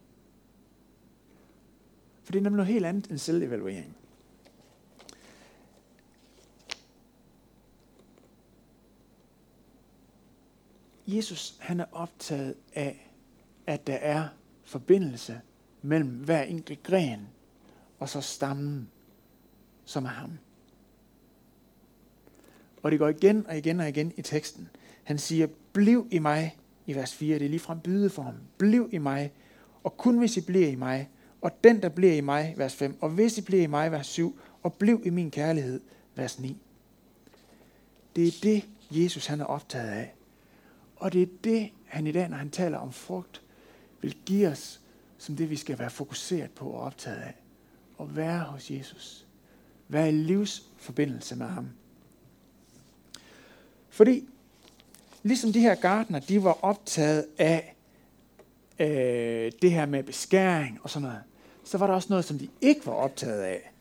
For 2.22 2.32
det 2.32 2.38
er 2.38 2.42
nemlig 2.42 2.56
noget 2.56 2.72
helt 2.72 2.86
andet 2.86 3.10
end 3.10 3.18
selvevaluering. 3.18 3.96
Jesus 11.06 11.56
han 11.60 11.80
er 11.80 11.86
optaget 11.92 12.54
af, 12.74 13.10
at 13.66 13.86
der 13.86 13.96
er 13.96 14.28
forbindelse 14.64 15.40
mellem 15.82 16.08
hver 16.08 16.42
enkelt 16.42 16.82
gren 16.82 17.28
og 17.98 18.08
så 18.08 18.20
stammen, 18.20 18.88
som 19.84 20.04
er 20.04 20.08
ham. 20.08 20.38
Og 22.82 22.90
det 22.90 22.98
går 22.98 23.08
igen 23.08 23.46
og 23.46 23.58
igen 23.58 23.80
og 23.80 23.88
igen 23.88 24.12
i 24.16 24.22
teksten. 24.22 24.68
Han 25.04 25.18
siger, 25.18 25.46
bliv 25.72 26.08
i 26.10 26.18
mig, 26.18 26.56
i 26.86 26.94
vers 26.94 27.14
4, 27.14 27.38
det 27.38 27.44
er 27.44 27.48
lige 27.48 27.60
fra 27.60 27.74
bydeform. 27.84 28.34
Bliv 28.58 28.88
i 28.92 28.98
mig, 28.98 29.32
og 29.82 29.96
kun 29.96 30.18
hvis 30.18 30.36
I 30.36 30.40
bliver 30.40 30.68
i 30.68 30.74
mig, 30.74 31.10
og 31.40 31.64
den, 31.64 31.82
der 31.82 31.88
bliver 31.88 32.14
i 32.14 32.20
mig, 32.20 32.54
vers 32.56 32.74
5, 32.74 32.96
og 33.00 33.10
hvis 33.10 33.38
I 33.38 33.42
bliver 33.42 33.62
i 33.62 33.66
mig, 33.66 33.92
vers 33.92 34.06
7, 34.06 34.40
og 34.62 34.74
bliv 34.74 35.02
i 35.04 35.10
min 35.10 35.30
kærlighed, 35.30 35.80
vers 36.14 36.38
9. 36.38 36.56
Det 38.16 38.28
er 38.28 38.32
det, 38.42 38.68
Jesus 38.90 39.26
han 39.26 39.40
er 39.40 39.44
optaget 39.44 39.88
af. 39.88 40.14
Og 40.96 41.12
det 41.12 41.22
er 41.22 41.26
det, 41.44 41.70
han 41.86 42.06
i 42.06 42.12
dag, 42.12 42.28
når 42.28 42.36
han 42.36 42.50
taler 42.50 42.78
om 42.78 42.92
frugt, 42.92 43.42
vil 44.00 44.16
give 44.26 44.48
os 44.48 44.80
som 45.18 45.36
det, 45.36 45.50
vi 45.50 45.56
skal 45.56 45.78
være 45.78 45.90
fokuseret 45.90 46.50
på 46.50 46.70
og 46.70 46.80
optaget 46.80 47.16
af. 47.16 47.34
At 48.00 48.16
være 48.16 48.40
hos 48.40 48.70
Jesus. 48.70 49.26
Være 49.88 50.08
i 50.08 50.12
livsforbindelse 50.12 51.36
med 51.36 51.46
ham. 51.46 51.68
Fordi, 53.88 54.28
ligesom 55.22 55.52
de 55.52 55.60
her 55.60 55.74
gardner, 55.74 56.18
de 56.18 56.44
var 56.44 56.64
optaget 56.64 57.26
af 57.38 57.76
øh, 58.78 59.52
det 59.62 59.70
her 59.70 59.86
med 59.86 60.02
beskæring 60.02 60.78
og 60.82 60.90
sådan 60.90 61.08
noget, 61.08 61.22
så 61.64 61.78
var 61.78 61.86
der 61.86 61.94
også 61.94 62.08
noget, 62.10 62.24
som 62.24 62.38
de 62.38 62.48
ikke 62.60 62.86
var 62.86 62.92
optaget 62.92 63.42
af. 63.42 63.72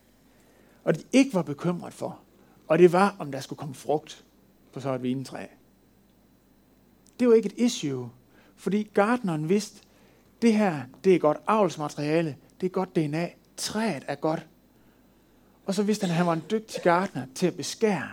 Og 0.84 0.96
de 0.96 1.04
ikke 1.14 1.34
var 1.34 1.42
bekymret 1.42 1.94
for. 1.94 2.20
Og 2.68 2.80
det 2.80 2.92
var, 2.94 3.16
om 3.20 3.32
der 3.32 3.40
skulle 3.40 3.60
komme 3.60 3.76
frugt 3.76 4.26
på 4.74 4.80
så 4.80 4.94
et 4.94 5.04
vintræ. 5.04 5.46
Det 7.20 7.28
var 7.28 7.34
ikke 7.34 7.48
et 7.48 7.58
issue, 7.58 8.10
fordi 8.56 8.90
gardneren 8.94 9.50
vidste, 9.50 9.87
det 10.42 10.54
her, 10.54 10.82
det 11.04 11.16
er 11.16 11.20
godt 11.20 11.38
avlsmateriale, 11.48 12.36
det 12.62 12.66
er 12.66 12.72
godt 12.72 12.96
DNA, 12.96 13.30
træet 13.58 14.04
er 14.08 14.16
godt. 14.16 14.46
Og 15.66 15.74
så 15.74 15.84
vidste 15.84 16.04
han, 16.04 16.12
at 16.12 16.18
han 16.18 16.26
var 16.26 16.34
en 16.34 16.44
dygtig 16.52 16.82
gartner 16.84 17.26
til 17.36 17.48
at 17.48 17.58
beskære. 17.58 18.10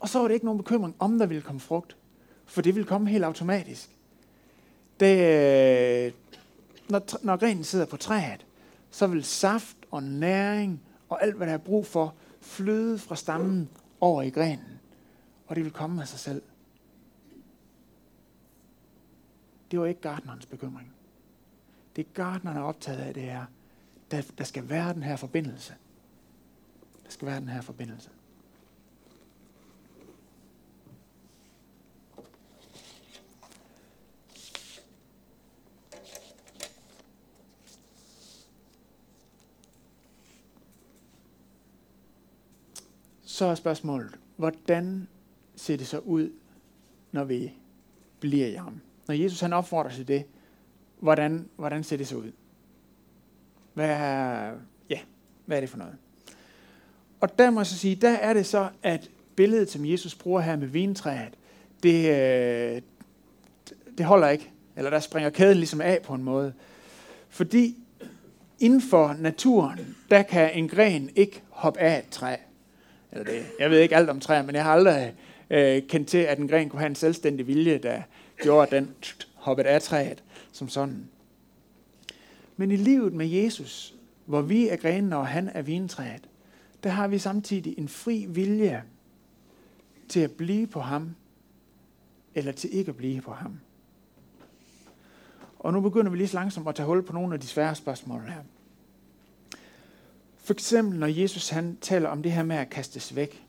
Og 0.00 0.08
så 0.08 0.18
var 0.18 0.28
det 0.28 0.34
ikke 0.34 0.46
nogen 0.46 0.58
bekymring, 0.58 0.94
om 0.98 1.18
der 1.18 1.26
ville 1.26 1.42
komme 1.42 1.60
frugt, 1.60 1.96
for 2.44 2.62
det 2.62 2.74
ville 2.74 2.86
komme 2.86 3.08
helt 3.08 3.24
automatisk. 3.24 3.90
Det, 5.00 5.18
øh, 5.18 6.12
når, 6.88 7.24
når 7.24 7.36
grenen 7.36 7.64
sidder 7.64 7.86
på 7.86 7.96
træet, 7.96 8.46
så 8.90 9.06
vil 9.06 9.24
saft 9.24 9.76
og 9.90 10.02
næring 10.02 10.80
og 11.08 11.22
alt, 11.22 11.36
hvad 11.36 11.46
der 11.46 11.52
er 11.52 11.58
brug 11.58 11.86
for, 11.86 12.14
flyde 12.40 12.98
fra 12.98 13.16
stammen 13.16 13.68
over 14.00 14.22
i 14.22 14.30
grenen. 14.30 14.80
Og 15.46 15.56
det 15.56 15.64
vil 15.64 15.72
komme 15.72 16.02
af 16.02 16.08
sig 16.08 16.18
selv. 16.18 16.42
Det 19.70 19.80
var 19.80 19.86
ikke 19.86 20.00
gardnerens 20.00 20.46
bekymring. 20.46 20.92
Det 21.96 22.14
gardneren 22.14 22.56
er 22.56 22.62
optaget 22.62 22.98
af, 22.98 23.14
det 23.14 23.28
er, 23.28 23.44
der, 24.10 24.22
der 24.38 24.44
skal 24.44 24.68
være 24.68 24.94
den 24.94 25.02
her 25.02 25.16
forbindelse. 25.16 25.74
Der 27.04 27.10
skal 27.10 27.26
være 27.26 27.40
den 27.40 27.48
her 27.48 27.60
forbindelse. 27.60 28.10
Så 43.22 43.44
er 43.44 43.54
spørgsmålet, 43.54 44.18
hvordan 44.36 45.08
ser 45.56 45.76
det 45.76 45.86
så 45.86 45.98
ud, 45.98 46.32
når 47.12 47.24
vi 47.24 47.52
bliver 48.20 48.46
i 48.46 48.54
ham? 48.54 48.80
Når 49.08 49.14
Jesus 49.14 49.40
han 49.40 49.52
opfordrer 49.52 49.90
til 49.90 50.08
det, 50.08 50.24
hvordan, 51.00 51.48
hvordan 51.56 51.84
ser 51.84 51.96
det 51.96 52.08
så 52.08 52.16
ud? 52.16 52.32
Hvad 53.74 53.88
er, 53.88 54.52
ja, 54.90 54.98
hvad 55.46 55.56
er 55.56 55.60
det 55.60 55.70
for 55.70 55.78
noget? 55.78 55.94
Og 57.20 57.38
der 57.38 57.50
må 57.50 57.60
jeg 57.60 57.66
så 57.66 57.78
sige, 57.78 57.94
der 57.94 58.10
er 58.10 58.32
det 58.32 58.46
så, 58.46 58.68
at 58.82 59.10
billedet, 59.36 59.70
som 59.70 59.86
Jesus 59.86 60.14
bruger 60.14 60.40
her 60.40 60.56
med 60.56 60.66
vintræet, 60.66 61.34
det, 61.82 62.08
øh, 62.10 62.82
det 63.98 64.06
holder 64.06 64.28
ikke. 64.28 64.50
Eller 64.76 64.90
der 64.90 65.00
springer 65.00 65.30
kæden 65.30 65.56
ligesom 65.56 65.80
af 65.80 66.02
på 66.02 66.14
en 66.14 66.22
måde. 66.22 66.52
Fordi 67.28 67.76
inden 68.58 68.82
for 68.82 69.16
naturen, 69.18 69.96
der 70.10 70.22
kan 70.22 70.50
en 70.54 70.68
gren 70.68 71.10
ikke 71.16 71.42
hoppe 71.50 71.80
af 71.80 71.98
et 71.98 72.08
træ. 72.10 72.36
Eller 73.12 73.24
det, 73.24 73.46
jeg 73.58 73.70
ved 73.70 73.78
ikke 73.78 73.96
alt 73.96 74.10
om 74.10 74.20
træer, 74.20 74.42
men 74.42 74.54
jeg 74.54 74.64
har 74.64 74.72
aldrig 74.72 75.14
øh, 75.50 75.82
kendt 75.88 76.08
til, 76.08 76.18
at 76.18 76.38
en 76.38 76.48
gren 76.48 76.68
kunne 76.68 76.80
have 76.80 76.90
en 76.90 76.94
selvstændig 76.94 77.46
vilje, 77.46 77.78
der 77.78 78.02
gjorde, 78.42 78.66
at 78.66 78.70
den 78.70 78.94
hoppede 79.34 79.68
af 79.68 79.82
træet 79.82 80.22
som 80.52 80.68
sådan. 80.68 81.08
Men 82.56 82.70
i 82.70 82.76
livet 82.76 83.12
med 83.12 83.26
Jesus, 83.26 83.94
hvor 84.26 84.42
vi 84.42 84.68
er 84.68 84.76
grenene, 84.76 85.16
og 85.16 85.26
han 85.26 85.48
er 85.48 85.62
vintræet, 85.62 86.28
der 86.82 86.90
har 86.90 87.08
vi 87.08 87.18
samtidig 87.18 87.78
en 87.78 87.88
fri 87.88 88.26
vilje 88.28 88.82
til 90.08 90.20
at 90.20 90.30
blive 90.30 90.66
på 90.66 90.80
ham, 90.80 91.14
eller 92.34 92.52
til 92.52 92.74
ikke 92.74 92.88
at 92.88 92.96
blive 92.96 93.20
på 93.20 93.32
ham. 93.32 93.60
Og 95.58 95.72
nu 95.72 95.80
begynder 95.80 96.10
vi 96.10 96.16
lige 96.16 96.28
så 96.28 96.34
langsomt 96.34 96.68
at 96.68 96.74
tage 96.74 96.86
hul 96.86 97.02
på 97.02 97.12
nogle 97.12 97.34
af 97.34 97.40
de 97.40 97.46
svære 97.46 97.74
spørgsmål 97.74 98.20
her. 98.20 98.42
For 100.36 100.52
eksempel, 100.52 100.98
når 100.98 101.06
Jesus 101.06 101.48
han 101.48 101.78
taler 101.80 102.08
om 102.08 102.22
det 102.22 102.32
her 102.32 102.42
med 102.42 102.56
at 102.56 102.70
kastes 102.70 103.16
væk, 103.16 103.45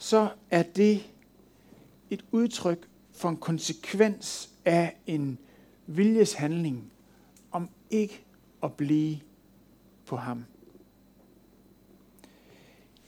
så 0.00 0.32
er 0.50 0.62
det 0.62 1.10
et 2.10 2.24
udtryk 2.30 2.88
for 3.12 3.28
en 3.28 3.36
konsekvens 3.36 4.50
af 4.64 4.96
en 5.06 5.38
viljeshandling 5.86 6.92
om 7.50 7.70
ikke 7.90 8.24
at 8.62 8.74
blive 8.74 9.20
på 10.06 10.16
ham. 10.16 10.44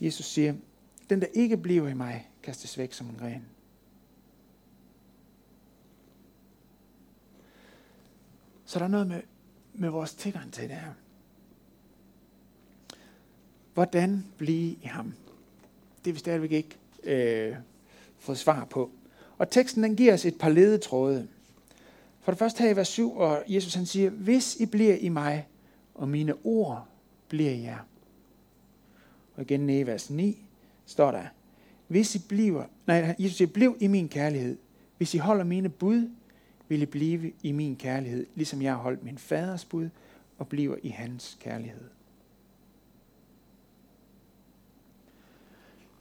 Jesus 0.00 0.26
siger, 0.26 0.54
den 1.10 1.20
der 1.20 1.26
ikke 1.26 1.56
bliver 1.56 1.88
i 1.88 1.94
mig, 1.94 2.30
kastes 2.42 2.78
væk 2.78 2.92
som 2.92 3.06
en 3.06 3.16
gren. 3.16 3.46
Så 8.64 8.78
der 8.78 8.84
er 8.84 8.88
noget 8.88 9.06
med, 9.06 9.22
med 9.74 9.88
vores 9.88 10.14
tilgang 10.14 10.52
til 10.52 10.68
det 10.68 10.76
her. 10.76 10.92
Hvordan 13.74 14.26
blive 14.38 14.72
i 14.82 14.86
ham? 14.86 15.14
Det 16.04 16.10
er 16.10 16.14
vi 16.14 16.18
stadigvæk 16.18 16.52
ikke 16.52 16.78
øh, 17.04 17.54
fået 18.18 18.38
svar 18.38 18.64
på. 18.64 18.90
Og 19.38 19.50
teksten 19.50 19.82
den 19.82 19.96
giver 19.96 20.14
os 20.14 20.24
et 20.24 20.38
par 20.38 20.48
ledetråde. 20.48 21.28
For 22.20 22.32
det 22.32 22.38
første 22.38 22.62
her 22.62 22.70
i 22.70 22.76
vers 22.76 22.88
7, 22.88 23.16
og 23.16 23.42
Jesus 23.46 23.74
han 23.74 23.86
siger, 23.86 24.10
hvis 24.10 24.56
I 24.56 24.66
bliver 24.66 24.94
i 24.94 25.08
mig, 25.08 25.46
og 25.94 26.08
mine 26.08 26.34
ord 26.44 26.88
bliver 27.28 27.50
i 27.50 27.62
jer. 27.62 27.78
Og 29.36 29.42
igen 29.42 29.70
i 29.70 29.86
vers 29.86 30.10
9 30.10 30.44
står 30.86 31.10
der, 31.10 31.24
hvis 31.88 32.14
I 32.14 32.18
bliver, 32.28 32.64
nej, 32.86 33.14
Jesus 33.18 33.36
siger, 33.36 33.48
bliv 33.48 33.76
i 33.80 33.86
min 33.86 34.08
kærlighed. 34.08 34.56
Hvis 34.96 35.14
I 35.14 35.18
holder 35.18 35.44
mine 35.44 35.68
bud, 35.68 36.10
vil 36.68 36.82
I 36.82 36.86
blive 36.86 37.32
i 37.42 37.52
min 37.52 37.76
kærlighed, 37.76 38.26
ligesom 38.34 38.62
jeg 38.62 38.72
har 38.72 38.78
holdt 38.78 39.04
min 39.04 39.18
faders 39.18 39.64
bud 39.64 39.88
og 40.38 40.48
bliver 40.48 40.76
i 40.82 40.88
hans 40.88 41.38
kærlighed. 41.40 41.84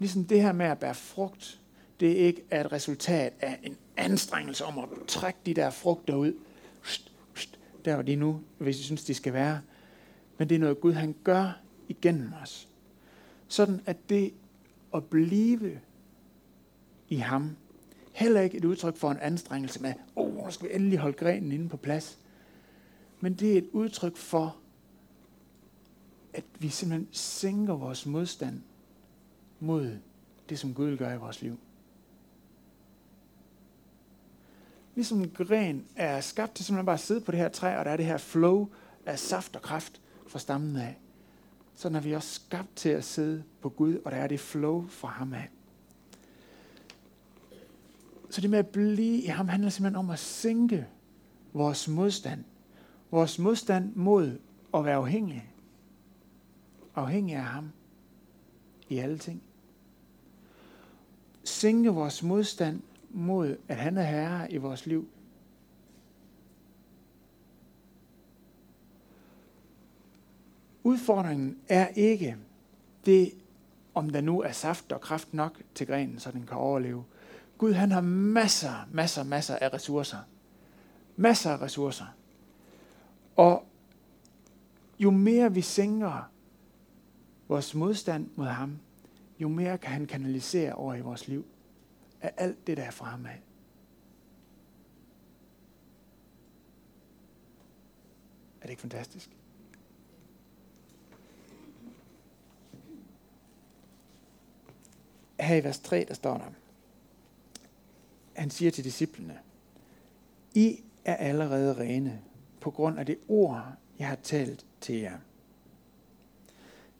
Ligesom 0.02 0.26
det 0.26 0.42
her 0.42 0.52
med 0.52 0.66
at 0.66 0.80
bære 0.80 0.96
frugt, 0.96 1.62
det 2.00 2.08
ikke 2.08 2.44
er 2.50 2.66
et 2.66 2.72
resultat 2.72 3.34
af 3.40 3.60
en 3.64 3.78
anstrengelse 3.98 4.66
om 4.66 4.80
at 4.80 4.88
trække 5.08 5.40
de 5.46 5.54
der 5.54 5.70
frugter 5.70 6.16
ud, 6.16 6.34
der 7.86 7.94
hvor 7.94 8.04
de 8.04 8.16
nu, 8.16 8.42
hvis 8.58 8.80
I 8.80 8.84
synes, 8.84 9.04
de 9.04 9.14
skal 9.14 9.34
være. 9.34 9.62
Men 10.38 10.50
det 10.50 10.56
er 10.56 10.60
noget 10.60 10.82
Gud, 10.82 10.94
han 10.94 11.16
gør 11.24 11.62
igennem 11.90 12.34
os. 12.44 12.70
sådan 13.48 13.82
at 13.86 14.10
det 14.10 14.34
at 14.94 15.06
blive 15.06 15.80
i 17.10 17.16
ham, 17.16 17.56
heller 18.12 18.42
ikke 18.42 18.58
et 18.58 18.66
udtryk 18.66 18.98
for 18.98 19.12
en 19.12 19.20
anstrengelse 19.20 19.82
med, 19.82 19.94
åh, 20.16 20.28
oh, 20.28 20.46
nu 20.46 20.52
skal 20.52 20.70
vi 20.70 20.76
endelig 20.76 21.00
holde 21.00 21.18
grenen 21.18 21.52
inde 21.52 21.70
på 21.70 21.78
plads. 21.78 22.20
Men 23.20 23.34
det 23.34 23.54
er 23.54 23.58
et 23.58 23.70
udtryk 23.72 24.18
for, 24.18 24.58
at 26.34 26.44
vi 26.60 26.70
simpelthen 26.70 27.08
sænker 27.12 27.74
vores 27.74 28.06
modstand 28.06 28.62
mod 29.62 29.98
det, 30.50 30.60
som 30.60 30.74
Gud 30.74 30.98
gør 30.98 31.14
i 31.14 31.18
vores 31.18 31.42
liv. 31.42 31.60
Ligesom 34.96 35.22
en 35.22 35.30
gren 35.30 35.86
er 35.96 36.22
skabt 36.22 36.56
til 36.56 36.66
simpelthen 36.66 36.86
bare 36.86 36.94
at 36.94 37.00
sidde 37.00 37.22
på 37.22 37.32
det 37.32 37.40
her 37.40 37.50
træ, 37.50 37.78
og 37.78 37.86
der 37.86 37.92
er 37.92 37.98
det 37.98 38.06
her 38.06 38.18
flow 38.18 38.68
af 39.06 39.20
saft 39.20 39.56
og 39.56 39.62
kraft 39.62 40.02
fra 40.28 40.40
stammen 40.40 40.76
af. 40.76 40.98
Så 41.76 41.88
er 41.88 42.00
vi 42.00 42.16
også 42.16 42.34
skabt 42.34 42.76
til 42.76 42.90
at 42.90 43.04
sidde 43.04 43.44
på 43.62 43.70
Gud, 43.70 43.96
og 44.06 44.12
der 44.12 44.18
er 44.18 44.28
det 44.28 44.40
flow 44.40 44.88
fra 44.88 45.08
ham 45.08 45.34
af. 45.34 45.50
Så 48.30 48.42
det 48.42 48.50
med 48.50 48.60
at 48.60 48.68
blive 48.68 49.22
i 49.22 49.26
ham 49.26 49.48
handler 49.48 49.70
simpelthen 49.70 49.96
om 49.96 50.10
at 50.10 50.20
sænke 50.20 50.88
vores 51.54 51.88
modstand. 51.88 52.44
Vores 53.12 53.40
modstand 53.40 53.96
mod 53.96 54.40
at 54.74 54.86
være 54.86 54.96
afhængig. 54.96 55.54
Afhængig 56.96 57.36
af 57.36 57.44
ham 57.44 57.72
i 58.90 58.98
alle 58.98 59.18
ting. 59.18 59.42
Sænke 61.62 61.90
vores 61.90 62.24
modstand 62.24 62.82
mod, 63.10 63.58
at 63.68 63.76
han 63.76 63.98
er 63.98 64.04
herre 64.04 64.52
i 64.52 64.58
vores 64.58 64.86
liv. 64.86 65.08
Udfordringen 70.84 71.58
er 71.70 71.88
ikke 71.88 72.38
det, 73.06 73.32
om 73.94 74.10
der 74.10 74.22
nu 74.22 74.42
er 74.42 74.52
saft 74.52 74.92
og 74.92 75.02
kraft 75.02 75.34
nok 75.34 75.62
til 75.76 75.88
grenen, 75.88 76.20
så 76.20 76.32
den 76.32 76.46
kan 76.46 76.58
overleve. 76.58 77.04
Gud 77.58 77.74
han 77.74 77.92
har 77.92 78.02
masser, 78.02 78.88
masser, 78.92 79.24
masser 79.24 79.56
af 79.56 79.74
ressourcer. 79.74 80.20
Masser 81.16 81.52
af 81.52 81.62
ressourcer. 81.62 82.16
Og 83.36 83.66
jo 85.00 85.12
mere 85.12 85.54
vi 85.54 85.62
sænker 85.62 86.30
vores 87.48 87.76
modstand 87.76 88.30
mod 88.36 88.48
ham, 88.48 88.80
jo 89.42 89.48
mere 89.48 89.78
kan 89.78 89.92
han 89.92 90.08
kanalisere 90.08 90.74
over 90.74 90.96
i 90.96 91.02
vores 91.02 91.28
liv 91.28 91.46
af 92.22 92.34
alt 92.38 92.68
det, 92.68 92.78
der 92.78 92.84
er 92.84 92.92
fra 92.92 93.06
ham 93.06 93.26
af. 93.26 93.42
Er 98.62 98.66
det 98.66 98.70
ikke 98.70 98.82
fantastisk? 98.82 99.30
Her 105.40 105.56
i 105.56 105.64
vers 105.64 105.80
3, 105.80 106.06
der 106.08 106.14
står 106.14 106.38
der, 106.38 106.46
han 108.36 108.50
siger 108.50 108.72
til 108.72 108.84
disciplene, 108.84 109.40
I 110.54 110.84
er 111.06 111.16
allerede 111.16 111.78
rene 111.78 112.22
på 112.60 112.72
grund 112.72 113.00
af 113.00 113.06
det 113.06 113.18
ord, 113.28 113.74
jeg 114.00 114.08
har 114.08 114.16
talt 114.16 114.66
til 114.82 114.96
jer. 114.96 115.18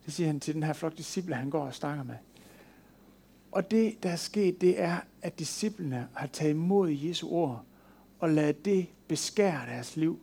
Det 0.06 0.14
siger 0.14 0.28
han 0.28 0.40
til 0.40 0.54
den 0.54 0.64
her 0.64 0.74
flok 0.74 0.98
disciple, 0.98 1.36
han 1.36 1.50
går 1.50 1.66
og 1.66 1.74
snakker 1.74 2.04
med. 2.04 2.16
Og 3.52 3.72
det, 3.72 4.04
der 4.04 4.10
er 4.10 4.16
sket, 4.16 4.62
det 4.62 4.82
er, 4.82 4.98
at 5.22 5.40
disciplene 5.40 6.08
har 6.14 6.28
taget 6.28 6.52
imod 6.52 6.90
Jesu 6.90 7.30
ord 7.30 7.64
og 8.20 8.30
ladet 8.30 8.66
det 8.66 8.88
beskære 9.08 9.66
deres 9.68 9.98
liv. 9.98 10.20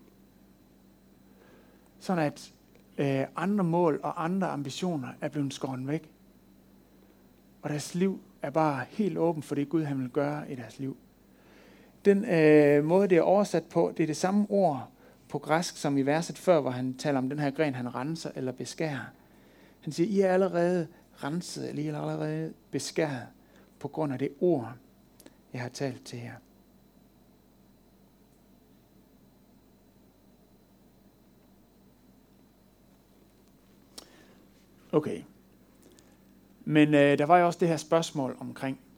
Sådan 2.00 2.24
at 2.24 2.52
øh, 2.98 3.26
andre 3.36 3.64
mål 3.64 4.00
og 4.02 4.24
andre 4.24 4.46
ambitioner 4.46 5.08
er 5.20 5.28
blevet 5.28 5.54
skåret 5.54 5.86
væk. 5.88 6.10
Og 7.62 7.70
deres 7.70 7.94
liv 7.94 8.20
er 8.42 8.50
bare 8.50 8.84
helt 8.88 9.18
åben 9.18 9.42
for 9.42 9.54
det 9.54 9.68
Gud 9.68 9.84
han 9.84 9.98
vil 9.98 10.08
gøre 10.08 10.52
i 10.52 10.54
deres 10.54 10.78
liv. 10.78 10.96
Den 12.04 12.24
øh, 12.24 12.84
måde, 12.84 13.08
det 13.08 13.18
er 13.18 13.22
oversat 13.22 13.64
på, 13.64 13.92
det 13.96 14.02
er 14.02 14.06
det 14.06 14.16
samme 14.16 14.46
ord 14.48 14.88
på 15.28 15.38
græsk 15.38 15.76
som 15.76 15.98
i 15.98 16.02
verset 16.02 16.38
før, 16.38 16.60
hvor 16.60 16.70
han 16.70 16.94
taler 16.94 17.18
om 17.18 17.28
den 17.28 17.38
her 17.38 17.50
gren, 17.50 17.74
han 17.74 17.94
renser 17.94 18.30
eller 18.34 18.52
beskærer. 18.52 19.04
Han 19.80 19.92
siger, 19.92 20.08
I 20.08 20.20
er 20.20 20.32
allerede 20.32 20.86
renset, 21.24 21.68
eller 21.70 22.00
allerede 22.00 22.54
beskæret 22.70 23.26
på 23.78 23.88
grund 23.88 24.12
af 24.12 24.18
det 24.18 24.30
ord, 24.40 24.72
jeg 25.52 25.60
har 25.60 25.68
talt 25.68 26.04
til 26.04 26.18
jer. 26.18 26.34
Okay. 34.92 35.22
Men 36.64 36.94
øh, 36.94 37.18
der 37.18 37.26
var 37.26 37.38
jo 37.38 37.46
også 37.46 37.58
det 37.58 37.68
her 37.68 37.76
spørgsmål 37.76 38.36
omkring, 38.40 38.80
øh, 38.82 38.88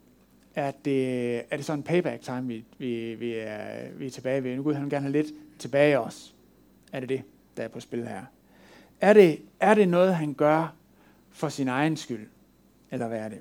er 0.55 0.71
det, 0.85 1.37
er 1.37 1.55
det 1.55 1.65
sådan 1.65 1.79
en 1.79 1.83
payback 1.83 2.21
time, 2.21 2.47
vi, 2.47 2.65
vi, 2.77 3.15
vi, 3.15 3.33
er, 3.33 3.91
vi 3.91 4.05
er 4.05 4.09
tilbage 4.09 4.43
ved? 4.43 4.55
Nu 4.55 4.63
kunne 4.63 4.75
han 4.75 4.89
gerne 4.89 5.01
have 5.01 5.11
lidt 5.11 5.33
tilbage 5.59 5.99
os. 5.99 6.35
Er 6.91 6.99
det 6.99 7.09
det, 7.09 7.21
der 7.57 7.63
er 7.63 7.67
på 7.67 7.79
spil 7.79 8.07
her? 8.07 8.25
Er 9.01 9.13
det, 9.13 9.41
er 9.59 9.73
det 9.73 9.89
noget, 9.89 10.15
han 10.15 10.33
gør 10.33 10.75
for 11.31 11.49
sin 11.49 11.67
egen 11.67 11.97
skyld? 11.97 12.27
Eller 12.91 13.07
hvad 13.07 13.19
er 13.19 13.29
det? 13.29 13.39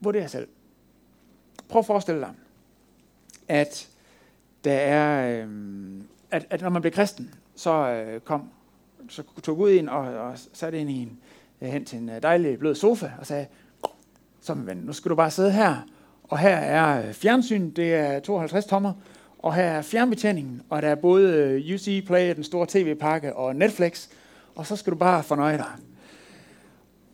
Vurder 0.00 0.26
selv. 0.26 0.48
Prøv 1.68 1.78
at 1.78 1.86
forestille 1.86 2.20
dig, 2.20 2.34
at 3.48 3.88
der 4.64 4.72
er, 4.72 5.42
øh, 5.42 5.48
at, 6.30 6.46
at 6.50 6.60
når 6.60 6.68
man 6.68 6.82
bliver 6.82 6.94
kristen, 6.94 7.34
så 7.54 7.88
øh, 7.88 8.20
kom, 8.20 8.50
så 9.08 9.22
tog 9.42 9.56
Gud 9.56 9.70
ind 9.70 9.88
og, 9.88 10.00
og 10.00 10.38
satte 10.52 10.78
ind 10.78 10.90
i 10.90 11.02
en, 11.02 11.18
øh, 11.60 11.68
hen 11.68 11.84
til 11.84 11.98
en 11.98 12.08
øh, 12.08 12.22
dejlig 12.22 12.58
blød 12.58 12.74
sofa 12.74 13.10
og 13.18 13.26
sagde, 13.26 13.46
som 14.40 14.66
ven, 14.66 14.76
nu 14.76 14.92
skal 14.92 15.10
du 15.10 15.14
bare 15.14 15.30
sidde 15.30 15.52
her, 15.52 15.76
og 16.24 16.38
her 16.38 16.56
er 16.56 17.08
øh, 17.08 17.14
fjernsyn, 17.14 17.70
det 17.70 17.94
er 17.94 18.20
52 18.20 18.64
tommer, 18.64 18.92
og 19.38 19.54
her 19.54 19.64
er 19.64 19.82
fjernbetjeningen, 19.82 20.62
og 20.70 20.82
der 20.82 20.88
er 20.88 20.94
både 20.94 21.56
UC 21.74 22.06
Play, 22.06 22.34
den 22.34 22.44
store 22.44 22.66
tv-pakke, 22.68 23.36
og 23.36 23.56
Netflix, 23.56 24.08
og 24.54 24.66
så 24.66 24.76
skal 24.76 24.92
du 24.92 24.98
bare 24.98 25.22
fornøje 25.22 25.56
dig. 25.56 25.70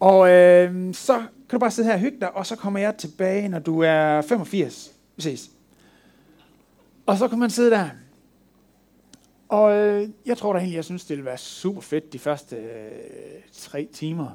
Og 0.00 0.30
øh, 0.30 0.94
så 0.94 1.18
kan 1.18 1.56
du 1.56 1.58
bare 1.58 1.70
sidde 1.70 1.88
her 1.88 1.94
og 1.94 2.00
hygge 2.00 2.20
dig, 2.20 2.36
og 2.36 2.46
så 2.46 2.56
kommer 2.56 2.80
jeg 2.80 2.96
tilbage, 2.96 3.48
når 3.48 3.58
du 3.58 3.80
er 3.80 4.22
85. 4.22 4.92
Vi 5.16 5.22
ses. 5.22 5.50
Og 7.06 7.18
så 7.18 7.28
kan 7.28 7.38
man 7.38 7.50
sidde 7.50 7.70
der. 7.70 7.88
Og 9.48 9.76
øh, 9.76 10.08
jeg 10.26 10.38
tror 10.38 10.52
da 10.52 10.58
egentlig, 10.58 10.76
jeg 10.76 10.84
synes, 10.84 11.04
det 11.04 11.16
ville 11.16 11.24
være 11.24 11.38
super 11.38 11.80
fedt 11.80 12.12
de 12.12 12.18
første 12.18 12.56
øh, 12.56 12.90
tre 13.52 13.88
timer, 13.92 14.30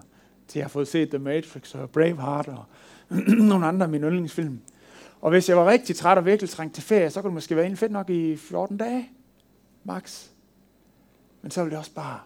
til 0.47 0.59
jeg 0.59 0.65
har 0.65 0.69
fået 0.69 0.87
set 0.87 1.09
The 1.09 1.19
Matrix 1.19 1.75
og 1.75 1.89
Braveheart 1.89 2.47
og 2.47 2.65
nogle 3.49 3.65
andre 3.65 3.85
af 3.85 3.89
mine 3.89 4.07
yndlingsfilm. 4.07 4.59
Og 5.21 5.29
hvis 5.29 5.49
jeg 5.49 5.57
var 5.57 5.65
rigtig 5.65 5.95
træt 5.95 6.17
og 6.17 6.25
virkelig 6.25 6.49
trængt 6.49 6.75
til 6.75 6.83
ferie, 6.83 7.09
så 7.09 7.21
kunne 7.21 7.29
det 7.29 7.33
måske 7.33 7.55
være 7.55 7.65
en 7.65 7.77
fedt 7.77 7.91
nok 7.91 8.09
i 8.09 8.37
14 8.37 8.77
dage, 8.77 9.09
max. 9.83 10.27
Men 11.41 11.51
så 11.51 11.61
ville 11.63 11.71
det 11.71 11.79
også 11.79 11.93
bare 11.93 12.19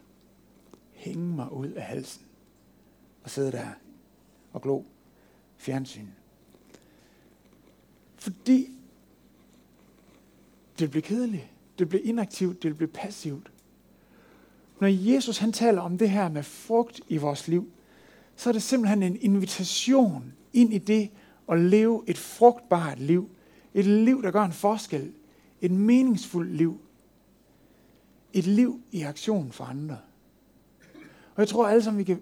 hænge 1.08 1.36
mig 1.36 1.52
ud 1.52 1.68
af 1.68 1.84
halsen 1.84 2.26
og 3.24 3.30
sidde 3.30 3.52
der 3.52 3.68
og 4.54 4.62
glo 4.62 4.84
fjernsyn. 5.58 6.08
Fordi 8.16 8.72
det 10.80 10.92
bliver 10.92 11.02
kedeligt, 11.02 11.48
det 11.80 11.90
bliver 11.90 12.04
inaktivt, 12.04 12.64
det 12.64 12.78
bliver 12.78 12.92
passivt. 12.94 13.52
Når 14.80 14.88
Jesus 14.88 15.38
han 15.38 15.52
taler 15.52 15.82
om 15.82 15.98
det 15.98 16.10
her 16.10 16.30
med 16.30 16.44
frugt 16.44 17.02
i 17.08 17.18
vores 17.18 17.48
liv, 17.48 17.72
så 18.36 18.50
er 18.50 18.54
det 18.54 18.64
simpelthen 18.64 19.04
en 19.04 19.18
invitation 19.22 20.34
ind 20.54 20.74
i 20.74 20.78
det 20.78 21.10
at 21.50 21.60
leve 21.60 22.04
et 22.08 22.18
frugtbart 22.18 23.00
liv. 23.00 23.30
Et 23.74 23.86
liv, 23.86 24.24
der 24.24 24.32
gør 24.32 24.44
en 24.44 24.52
forskel. 24.52 25.14
Et 25.62 25.72
meningsfuldt 25.72 26.56
liv. 26.56 26.80
Et 28.34 28.48
liv 28.48 28.82
i 28.92 29.02
aktion 29.02 29.52
for 29.52 29.64
andre. 29.64 29.98
Og 31.38 31.42
jeg 31.42 31.48
tror 31.48 31.68
alle 31.68 31.84
sammen, 31.84 32.00
vi 32.00 32.04
kan, 32.04 32.22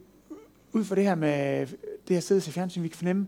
ud 0.71 0.83
fra 0.83 0.95
det 0.95 1.03
her 1.03 1.15
med 1.15 1.67
det 2.07 2.15
her 2.15 2.19
sted 2.19 2.41
til 2.41 2.53
fjernsyn, 2.53 2.83
vi 2.83 2.87
kan 2.87 2.97
fornemme, 2.97 3.27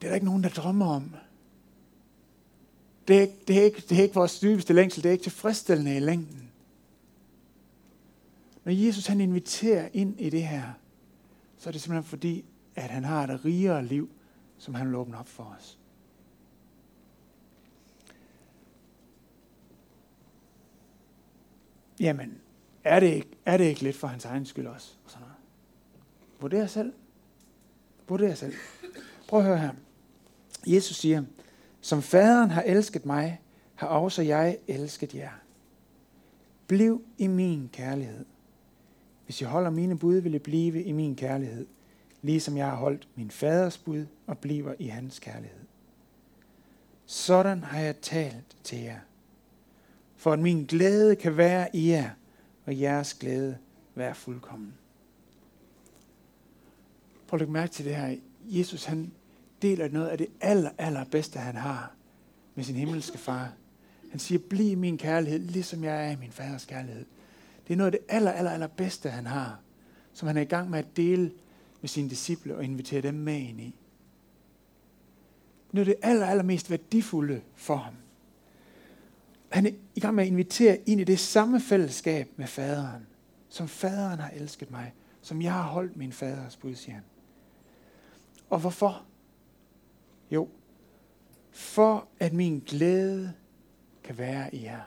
det 0.00 0.06
er 0.06 0.08
der 0.08 0.14
ikke 0.14 0.26
nogen, 0.26 0.42
der 0.42 0.48
drømmer 0.48 0.86
om. 0.86 1.14
Det 3.08 3.16
er, 3.16 3.20
ikke, 3.20 3.36
det, 3.48 3.58
er 3.58 3.62
ikke, 3.62 3.82
det 3.88 3.98
er 3.98 4.02
ikke 4.02 4.14
vores 4.14 4.40
dybeste 4.40 4.72
længsel, 4.72 5.02
det 5.02 5.08
er 5.08 5.12
ikke 5.12 5.22
tilfredsstillende 5.22 5.96
i 5.96 6.00
længden. 6.00 6.50
Når 8.64 8.72
Jesus 8.72 9.06
han 9.06 9.20
inviterer 9.20 9.88
ind 9.92 10.20
i 10.20 10.30
det 10.30 10.42
her, 10.42 10.72
så 11.58 11.70
er 11.70 11.72
det 11.72 11.80
simpelthen 11.80 12.08
fordi, 12.08 12.44
at 12.74 12.90
han 12.90 13.04
har 13.04 13.28
et 13.28 13.44
rigere 13.44 13.84
liv, 13.84 14.10
som 14.58 14.74
han 14.74 14.86
vil 14.86 14.96
åbne 14.96 15.18
op 15.18 15.28
for 15.28 15.56
os. 15.58 15.78
Jamen, 22.00 22.40
er 22.84 23.00
det, 23.00 23.06
ikke, 23.06 23.28
er 23.46 23.56
det 23.56 23.64
ikke 23.64 23.82
lidt 23.82 23.96
for 23.96 24.06
hans 24.06 24.24
egen 24.24 24.46
skyld 24.46 24.66
også? 24.66 24.94
Og 25.04 25.10
sådan 25.10 25.26
noget. 25.26 25.36
Vurder 26.40 26.66
selv. 26.66 26.92
Vurder 28.08 28.34
selv. 28.34 28.54
Prøv 29.28 29.40
at 29.40 29.46
høre 29.46 29.58
her. 29.58 29.70
Jesus 30.66 30.96
siger, 30.96 31.22
som 31.80 32.02
faderen 32.02 32.50
har 32.50 32.62
elsket 32.62 33.06
mig, 33.06 33.40
har 33.74 33.86
også 33.86 34.22
jeg 34.22 34.58
elsket 34.68 35.14
jer. 35.14 35.30
Bliv 36.66 37.04
i 37.18 37.26
min 37.26 37.70
kærlighed. 37.72 38.24
Hvis 39.24 39.40
I 39.40 39.44
holder 39.44 39.70
mine 39.70 39.98
bud, 39.98 40.16
vil 40.16 40.34
I 40.34 40.38
blive 40.38 40.82
i 40.82 40.92
min 40.92 41.16
kærlighed, 41.16 41.66
ligesom 42.22 42.56
jeg 42.56 42.66
har 42.66 42.76
holdt 42.76 43.08
min 43.14 43.30
faders 43.30 43.78
bud 43.78 44.06
og 44.26 44.38
bliver 44.38 44.74
i 44.78 44.86
hans 44.86 45.18
kærlighed. 45.18 45.60
Sådan 47.06 47.62
har 47.64 47.80
jeg 47.80 48.00
talt 48.00 48.56
til 48.64 48.78
jer, 48.78 48.98
for 50.16 50.32
at 50.32 50.38
min 50.38 50.64
glæde 50.64 51.16
kan 51.16 51.36
være 51.36 51.76
i 51.76 51.90
jer, 51.90 52.10
og 52.66 52.80
jeres 52.80 53.14
glæde 53.14 53.58
være 53.94 54.14
fuldkommen. 54.14 54.74
Prøv 57.26 57.36
at 57.36 57.40
lægge 57.40 57.52
mærke 57.52 57.72
til 57.72 57.84
det 57.84 57.96
her. 57.96 58.16
Jesus 58.44 58.84
han 58.84 59.12
deler 59.62 59.88
noget 59.88 60.08
af 60.08 60.18
det 60.18 60.26
aller, 60.40 60.70
aller 60.78 61.04
bedste, 61.04 61.38
han 61.38 61.56
har 61.56 61.92
med 62.54 62.64
sin 62.64 62.76
himmelske 62.76 63.18
far. 63.18 63.52
Han 64.10 64.20
siger, 64.20 64.38
bliv 64.50 64.76
min 64.76 64.98
kærlighed, 64.98 65.38
ligesom 65.38 65.84
jeg 65.84 66.06
er 66.06 66.10
i 66.10 66.16
min 66.16 66.32
faders 66.32 66.64
kærlighed. 66.64 67.04
Det 67.68 67.72
er 67.72 67.76
noget 67.76 67.94
af 67.94 67.98
det 67.98 68.14
aller, 68.14 68.32
aller, 68.32 68.50
aller 68.50 68.66
bedste, 68.66 69.10
han 69.10 69.26
har, 69.26 69.60
som 70.12 70.28
han 70.28 70.36
er 70.36 70.40
i 70.40 70.44
gang 70.44 70.70
med 70.70 70.78
at 70.78 70.96
dele 70.96 71.32
med 71.80 71.88
sine 71.88 72.10
disciple 72.10 72.56
og 72.56 72.64
invitere 72.64 73.00
dem 73.00 73.14
med 73.14 73.38
ind 73.38 73.60
i. 73.60 73.74
Noget 75.72 75.88
af 75.88 75.94
det 75.94 76.08
aller, 76.10 76.26
aller 76.26 76.44
mest 76.44 76.70
værdifulde 76.70 77.40
for 77.56 77.76
ham. 77.76 77.94
Han 79.50 79.66
er 79.66 79.70
i 79.94 80.00
gang 80.00 80.14
med 80.14 80.24
at 80.24 80.28
invitere 80.28 80.78
ind 80.86 81.00
i 81.00 81.04
det 81.04 81.18
samme 81.18 81.60
fællesskab 81.60 82.32
med 82.36 82.46
faderen, 82.46 83.06
som 83.48 83.68
faderen 83.68 84.18
har 84.18 84.30
elsket 84.30 84.70
mig, 84.70 84.94
som 85.22 85.42
jeg 85.42 85.52
har 85.52 85.62
holdt 85.62 85.96
min 85.96 86.12
faders 86.12 86.56
bud, 86.56 86.74
siger 86.74 86.94
han. 86.94 87.04
Og 88.50 88.58
hvorfor? 88.58 89.04
Jo, 90.30 90.48
for 91.50 92.08
at 92.18 92.32
min 92.32 92.58
glæde 92.66 93.32
kan 94.04 94.18
være 94.18 94.54
i 94.54 94.62
jer, 94.62 94.82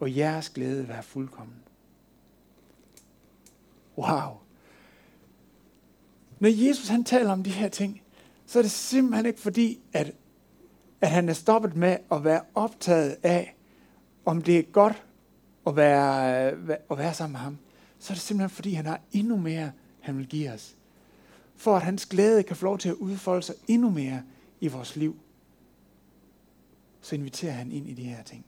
og 0.00 0.16
jeres 0.16 0.50
glæde 0.50 0.88
være 0.88 1.02
fuldkommen. 1.02 1.56
Wow. 3.98 4.38
Når 6.38 6.48
Jesus 6.48 6.88
han 6.88 7.04
taler 7.04 7.32
om 7.32 7.42
de 7.42 7.50
her 7.50 7.68
ting, 7.68 8.02
så 8.46 8.58
er 8.58 8.62
det 8.62 8.70
simpelthen 8.70 9.26
ikke 9.26 9.40
fordi, 9.40 9.80
at, 9.92 10.14
at 11.00 11.10
han 11.10 11.28
er 11.28 11.32
stoppet 11.32 11.76
med 11.76 11.96
at 12.12 12.24
være 12.24 12.40
optaget 12.54 13.16
af, 13.22 13.56
om 14.24 14.42
det 14.42 14.58
er 14.58 14.62
godt 14.62 15.04
at 15.66 15.76
være, 15.76 16.52
øh, 16.52 16.76
at 16.90 16.98
være 16.98 17.14
sammen 17.14 17.32
med 17.32 17.40
ham. 17.40 17.58
Så 17.98 18.12
er 18.12 18.14
det 18.14 18.22
simpelthen 18.22 18.50
fordi, 18.50 18.72
han 18.72 18.86
har 18.86 19.00
endnu 19.12 19.36
mere, 19.36 19.72
han 20.00 20.18
vil 20.18 20.26
give 20.26 20.52
os. 20.52 20.76
For 21.56 21.76
at 21.76 21.82
hans 21.82 22.06
glæde 22.06 22.42
kan 22.42 22.56
få 22.56 22.64
lov 22.64 22.78
til 22.78 22.88
at 22.88 22.94
udfolde 22.94 23.42
sig 23.42 23.54
endnu 23.68 23.90
mere 23.90 24.22
i 24.60 24.68
vores 24.68 24.96
liv. 24.96 25.16
Så 27.00 27.14
inviterer 27.14 27.52
han 27.52 27.72
ind 27.72 27.88
i 27.88 27.94
de 27.94 28.04
her 28.04 28.22
ting. 28.22 28.44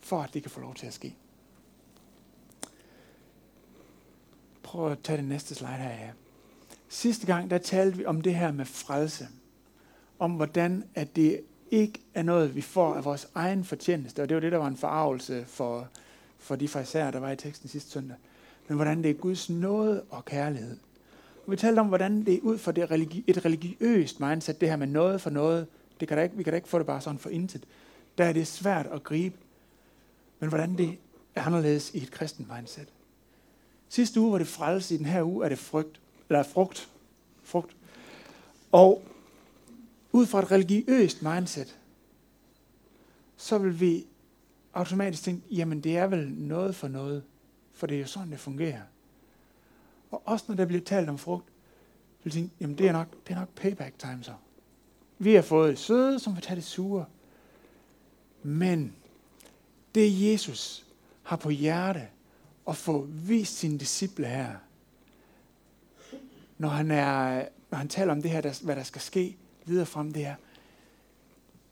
For 0.00 0.22
at 0.22 0.34
det 0.34 0.42
kan 0.42 0.50
få 0.50 0.60
lov 0.60 0.74
til 0.74 0.86
at 0.86 0.94
ske. 0.94 1.14
Prøv 4.62 4.92
at 4.92 4.98
tage 5.02 5.16
det 5.16 5.24
næste 5.24 5.54
slide 5.54 5.72
her. 5.72 5.90
Ja. 5.90 6.10
Sidste 6.92 7.26
gang, 7.26 7.50
der 7.50 7.58
talte 7.58 7.96
vi 7.98 8.04
om 8.04 8.20
det 8.20 8.34
her 8.34 8.52
med 8.52 8.64
frelse. 8.64 9.28
Om 10.18 10.30
hvordan, 10.30 10.84
at 10.94 11.16
det 11.16 11.40
ikke 11.70 12.00
er 12.14 12.22
noget, 12.22 12.54
vi 12.54 12.60
får 12.60 12.94
af 12.94 13.04
vores 13.04 13.28
egen 13.34 13.64
fortjeneste. 13.64 14.22
Og 14.22 14.28
det 14.28 14.34
var 14.34 14.40
det, 14.40 14.52
der 14.52 14.58
var 14.58 14.66
en 14.66 14.76
forarvelse 14.76 15.44
for, 15.46 15.88
for 16.38 16.56
de 16.56 16.68
farisæer, 16.68 17.10
der 17.10 17.20
var 17.20 17.30
i 17.30 17.36
teksten 17.36 17.68
sidste 17.68 17.90
søndag. 17.90 18.16
Men 18.68 18.76
hvordan 18.76 19.02
det 19.02 19.10
er 19.10 19.14
Guds 19.14 19.50
nåde 19.50 20.02
og 20.10 20.24
kærlighed. 20.24 20.76
Og 21.46 21.52
vi 21.52 21.56
talte 21.56 21.80
om, 21.80 21.86
hvordan 21.86 22.24
det 22.24 22.34
er 22.34 22.40
ud 22.42 22.58
fra 22.58 22.72
det 22.72 22.90
religi- 22.90 23.24
et 23.26 23.44
religiøst 23.44 24.20
mindset, 24.20 24.60
det 24.60 24.68
her 24.68 24.76
med 24.76 24.86
noget 24.86 25.20
for 25.20 25.30
noget. 25.30 25.66
Det 26.00 26.08
kan 26.08 26.16
der 26.16 26.22
ikke, 26.22 26.36
vi 26.36 26.42
kan 26.42 26.52
da 26.52 26.56
ikke 26.56 26.68
få 26.68 26.78
det 26.78 26.86
bare 26.86 27.00
sådan 27.00 27.18
for 27.18 27.30
intet. 27.30 27.64
Der 28.18 28.24
er 28.24 28.32
det 28.32 28.46
svært 28.46 28.86
at 28.86 29.02
gribe. 29.02 29.36
Men 30.40 30.48
hvordan 30.48 30.78
det 30.78 30.98
er 31.34 31.42
anderledes 31.42 31.94
i 31.94 32.02
et 32.02 32.10
kristent 32.10 32.48
mindset. 32.56 32.88
Sidste 33.88 34.20
uge 34.20 34.32
var 34.32 34.38
det 34.38 34.46
frelse, 34.46 34.94
i 34.94 34.98
den 34.98 35.06
her 35.06 35.22
uge 35.22 35.44
er 35.44 35.48
det 35.48 35.58
frygt, 35.58 36.00
eller 36.30 36.42
frugt. 36.42 36.90
frugt. 37.42 37.76
Og 38.72 39.02
ud 40.12 40.26
fra 40.26 40.38
et 40.38 40.50
religiøst 40.50 41.22
mindset, 41.22 41.78
så 43.36 43.58
vil 43.58 43.80
vi 43.80 44.06
automatisk 44.74 45.22
tænke, 45.22 45.46
jamen 45.50 45.80
det 45.80 45.96
er 45.96 46.06
vel 46.06 46.28
noget 46.28 46.74
for 46.74 46.88
noget, 46.88 47.24
for 47.72 47.86
det 47.86 47.96
er 47.96 48.00
jo 48.00 48.06
sådan, 48.06 48.30
det 48.30 48.40
fungerer. 48.40 48.82
Og 50.10 50.22
også 50.24 50.44
når 50.48 50.54
der 50.54 50.66
bliver 50.66 50.82
talt 50.82 51.08
om 51.08 51.18
frugt, 51.18 51.48
vil 52.24 52.34
vi 52.34 52.40
tænke, 52.40 52.54
jamen 52.60 52.78
det 52.78 52.88
er 52.88 52.92
nok, 52.92 53.08
det 53.26 53.34
er 53.34 53.38
nok 53.38 53.48
payback 53.48 53.98
time 53.98 54.22
så. 54.22 54.34
Vi 55.18 55.34
har 55.34 55.42
fået 55.42 55.78
søde, 55.78 56.18
som 56.18 56.34
vil 56.34 56.42
tage 56.42 56.56
det 56.56 56.64
sure. 56.64 57.04
Men 58.42 58.96
det 59.94 60.30
Jesus 60.30 60.86
har 61.22 61.36
på 61.36 61.50
hjerte, 61.50 62.08
at 62.68 62.76
få 62.76 63.06
vist 63.08 63.56
sine 63.56 63.78
disciple 63.78 64.26
her, 64.26 64.56
når 66.60 66.68
han, 66.68 66.90
er, 66.90 67.44
når 67.70 67.78
han 67.78 67.88
taler 67.88 68.12
om 68.12 68.22
det 68.22 68.30
her, 68.30 68.40
der, 68.40 68.60
hvad 68.64 68.76
der 68.76 68.82
skal 68.82 69.00
ske 69.00 69.36
videre 69.64 69.86
frem, 69.86 70.12
det 70.12 70.24
her. 70.24 70.34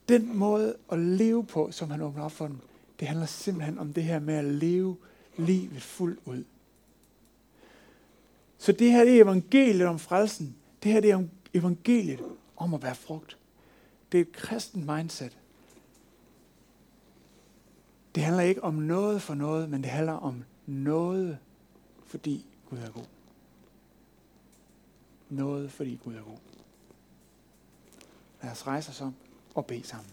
Den 0.09 0.37
måde 0.37 0.75
at 0.91 0.99
leve 0.99 1.45
på, 1.45 1.71
som 1.71 1.91
han 1.91 2.01
åbner 2.01 2.23
op 2.23 2.31
for 2.31 2.47
dem, 2.47 2.57
det 2.99 3.07
handler 3.07 3.25
simpelthen 3.25 3.79
om 3.79 3.93
det 3.93 4.03
her 4.03 4.19
med 4.19 4.33
at 4.33 4.45
leve 4.45 4.97
livet 5.37 5.81
fuldt 5.81 6.19
ud. 6.25 6.43
Så 8.57 8.71
det 8.71 8.91
her 8.91 9.03
det 9.03 9.17
er 9.17 9.23
evangeliet 9.23 9.87
om 9.87 9.99
frelsen. 9.99 10.55
Det 10.83 10.91
her 10.91 11.01
det 11.01 11.11
er 11.11 11.23
evangeliet 11.53 12.19
om 12.57 12.73
at 12.73 12.83
være 12.83 12.95
frugt. 12.95 13.37
Det 14.11 14.17
er 14.17 14.21
et 14.21 14.31
kristen 14.31 14.85
mindset. 14.85 15.37
Det 18.15 18.23
handler 18.23 18.43
ikke 18.43 18.63
om 18.63 18.73
noget 18.73 19.21
for 19.21 19.33
noget, 19.33 19.69
men 19.69 19.83
det 19.83 19.91
handler 19.91 20.13
om 20.13 20.43
noget, 20.65 21.37
fordi 22.05 22.45
Gud 22.69 22.77
er 22.77 22.91
god. 22.91 23.18
Noget, 25.29 25.71
fordi 25.71 25.95
Gud 25.95 26.15
er 26.15 26.23
god. 26.23 26.37
Lad 28.43 28.51
os 28.51 28.67
rejse 28.67 28.89
os 28.89 29.01
om 29.01 29.15
og 29.55 29.65
bede 29.65 29.83
sammen. 29.83 30.11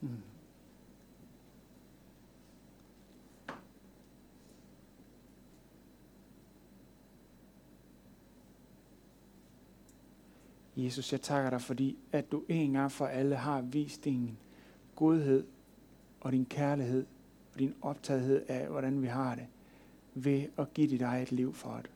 Mm. 0.00 0.22
Jesus, 10.76 11.12
jeg 11.12 11.20
takker 11.20 11.50
dig, 11.50 11.60
fordi 11.60 11.98
at 12.12 12.32
du 12.32 12.44
en 12.48 12.72
gang 12.72 12.92
for 12.92 13.06
alle 13.06 13.36
har 13.36 13.60
vist 13.60 14.04
din 14.04 14.38
godhed 14.96 15.46
og 16.20 16.32
din 16.32 16.44
kærlighed 16.44 17.06
og 17.52 17.58
din 17.58 17.74
optagethed 17.82 18.44
af, 18.48 18.68
hvordan 18.68 19.02
vi 19.02 19.06
har 19.06 19.34
det, 19.34 19.46
ved 20.14 20.46
at 20.58 20.74
give 20.74 20.88
dit 20.88 21.02
eget 21.02 21.32
liv 21.32 21.54
for 21.54 21.76
det. 21.76 21.90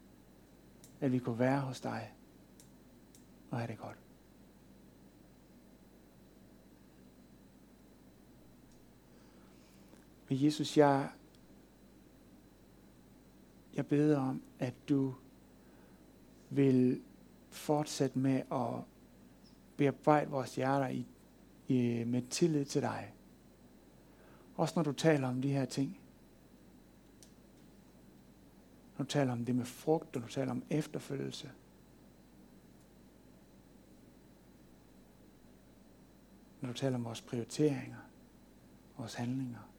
At 1.01 1.13
vi 1.13 1.19
kunne 1.19 1.39
være 1.39 1.61
hos 1.61 1.81
dig 1.81 2.13
og 3.51 3.59
have 3.59 3.69
det 3.69 3.79
godt. 3.79 3.99
Men 10.29 10.45
Jesus, 10.45 10.77
jeg, 10.77 11.11
jeg 13.75 13.87
beder 13.87 14.19
om, 14.19 14.43
at 14.59 14.75
du 14.89 15.15
vil 16.51 17.01
fortsætte 17.51 18.19
med 18.19 18.43
at 18.53 18.85
bearbejde 19.77 20.31
vores 20.31 20.55
hjerter 20.55 20.89
i, 20.89 21.07
i, 21.69 22.05
med 22.05 22.23
tillid 22.31 22.65
til 22.65 22.83
dig. 22.83 23.13
Også 24.57 24.73
når 24.77 24.83
du 24.83 24.93
taler 24.93 25.29
om 25.29 25.43
de 25.43 25.53
her 25.53 25.65
ting. 25.65 25.99
Når 28.99 29.05
du 29.05 29.11
taler 29.11 29.33
om 29.33 29.45
det 29.45 29.55
med 29.55 29.65
frugt, 29.65 30.17
og 30.17 30.23
du 30.23 30.29
taler 30.29 30.51
om 30.51 30.63
efterfølgelse. 30.71 31.51
Når 36.61 36.69
du 36.69 36.75
taler 36.75 36.97
om 36.97 37.05
vores 37.05 37.23
prioriteringer, 37.23 37.97
vores 38.97 39.15
handlinger. 39.15 39.71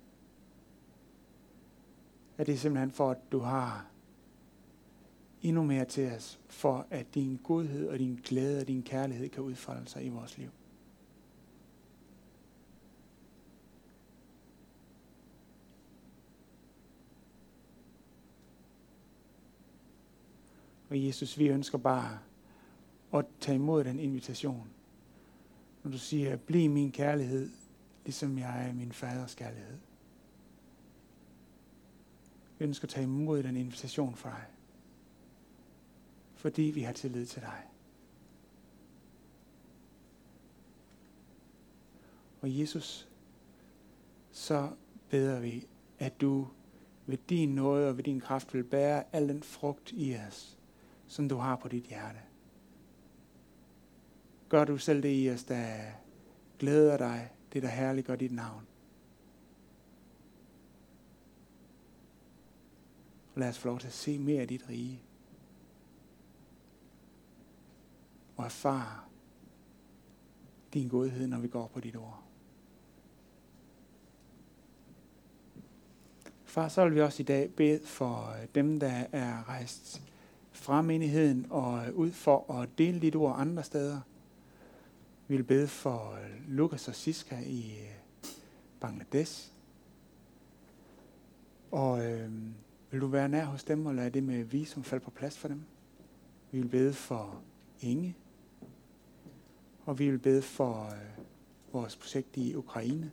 Er 2.38 2.44
det 2.44 2.60
simpelthen 2.60 2.92
for, 2.92 3.12
at 3.12 3.32
du 3.32 3.40
har 3.40 3.86
endnu 5.42 5.63
mere 5.63 5.86
til 5.86 6.12
os, 6.12 6.40
for 6.48 6.88
at 6.90 7.16
din 7.16 7.40
godhed 7.44 7.88
og 7.90 8.00
din 8.00 8.20
glæde 8.24 8.62
og 8.62 8.68
din 8.68 8.84
kærlighed 8.84 9.30
kan 9.30 9.44
udfolde 9.44 9.90
sig 9.90 10.06
i 10.06 10.10
vores 10.10 10.38
liv. 10.38 10.50
Og 20.89 21.06
Jesus, 21.06 21.38
vi 21.38 21.47
ønsker 21.47 21.78
bare 21.78 22.19
at 23.13 23.26
tage 23.39 23.56
imod 23.56 23.84
den 23.84 24.00
invitation. 24.00 24.67
Når 25.84 25.91
du 25.91 25.97
siger, 25.97 26.36
bliv 26.36 26.69
min 26.69 26.91
kærlighed, 26.91 27.50
ligesom 28.06 28.38
jeg 28.38 28.67
er 28.69 28.73
min 28.73 28.91
faders 28.91 29.36
kærlighed. 29.36 29.78
Vi 32.60 32.65
ønsker 32.65 32.86
at 32.86 32.89
tage 32.89 33.04
imod 33.04 33.43
den 33.43 33.56
invitation 33.56 34.15
fra 34.15 34.30
dig 34.30 34.45
fordi 36.38 36.62
vi 36.62 36.82
har 36.82 36.93
tillid 36.93 37.26
til 37.26 37.41
dig. 37.41 37.63
Og 42.41 42.60
Jesus, 42.60 43.08
så 44.32 44.69
beder 45.10 45.39
vi, 45.39 45.67
at 46.00 46.21
du 46.21 46.47
ved 47.06 47.17
din 47.30 47.56
nåde 47.56 47.89
og 47.89 47.97
ved 47.97 48.04
din 48.04 48.19
kraft 48.19 48.54
vil 48.54 48.63
bære 48.63 49.04
al 49.15 49.30
den 49.30 49.43
frugt 49.43 49.91
i 49.91 50.15
os, 50.28 50.57
som 51.08 51.30
du 51.30 51.36
har 51.36 51.56
på 51.56 51.67
dit 51.67 51.84
hjerte. 51.84 52.20
Gør 54.50 54.65
du 54.65 54.78
selv 54.78 55.04
det 55.04 55.24
i 55.24 55.30
os, 55.30 55.43
der 55.43 55.91
glæder 56.60 56.98
dig, 56.98 57.32
det 57.54 57.63
der 57.63 57.70
herliggør 57.70 58.15
dit 58.15 58.32
navn. 58.32 58.67
Og 63.34 63.39
lad 63.39 63.50
os 63.50 63.58
få 63.58 63.67
lov 63.67 63.80
til 63.80 63.88
at 63.88 63.93
se 63.93 64.17
mere 64.17 64.41
af 64.41 64.48
dit 64.48 64.70
rige. 64.70 65.02
Og 68.36 68.46
erfare 68.46 69.00
din 70.74 70.88
godhed, 70.88 71.28
når 71.28 71.39
vi 71.39 71.48
går 71.48 71.67
på 71.67 71.80
dit 71.80 71.96
ord. 71.96 72.24
Far, 76.46 76.67
så 76.67 76.84
vil 76.84 76.96
vi 76.96 77.02
også 77.02 77.24
i 77.24 77.26
dag 77.26 77.54
bede 77.54 77.86
for 77.86 78.36
dem, 78.56 78.80
der 78.80 79.06
er 79.12 79.50
rejst 79.50 80.07
fra 80.67 80.82
menigheden 80.82 81.45
og 81.49 81.88
øh, 81.88 81.95
ud 81.95 82.12
for 82.12 82.53
at 82.53 82.69
dele 82.77 82.99
dit 82.99 83.15
ord 83.15 83.36
andre 83.39 83.63
steder. 83.63 83.99
Vi 85.27 85.36
vil 85.36 85.43
bede 85.43 85.67
for 85.67 86.13
øh, 86.13 86.47
Lukas 86.47 86.88
og 86.88 86.95
Siska 86.95 87.39
i 87.39 87.60
øh, 87.60 88.30
Bangladesh. 88.80 89.51
Og 91.71 92.06
øh, 92.06 92.32
vil 92.91 93.01
du 93.01 93.08
være 93.08 93.30
nær 93.30 93.45
hos 93.45 93.63
dem 93.63 93.86
og 93.86 93.95
lade 93.95 94.10
det 94.10 94.23
med 94.23 94.43
visum 94.43 94.84
falde 94.84 95.06
på 95.06 95.12
plads 95.12 95.38
for 95.38 95.47
dem? 95.47 95.63
Vi 96.51 96.60
vil 96.60 96.69
bede 96.69 96.93
for 96.93 97.41
Inge. 97.82 98.15
Og 99.86 99.99
vi 99.99 100.10
vil 100.10 100.19
bede 100.19 100.41
for 100.41 100.86
øh, 100.86 101.23
vores 101.73 101.95
projekt 101.95 102.38
i 102.38 102.56
Ukraine. 102.56 103.12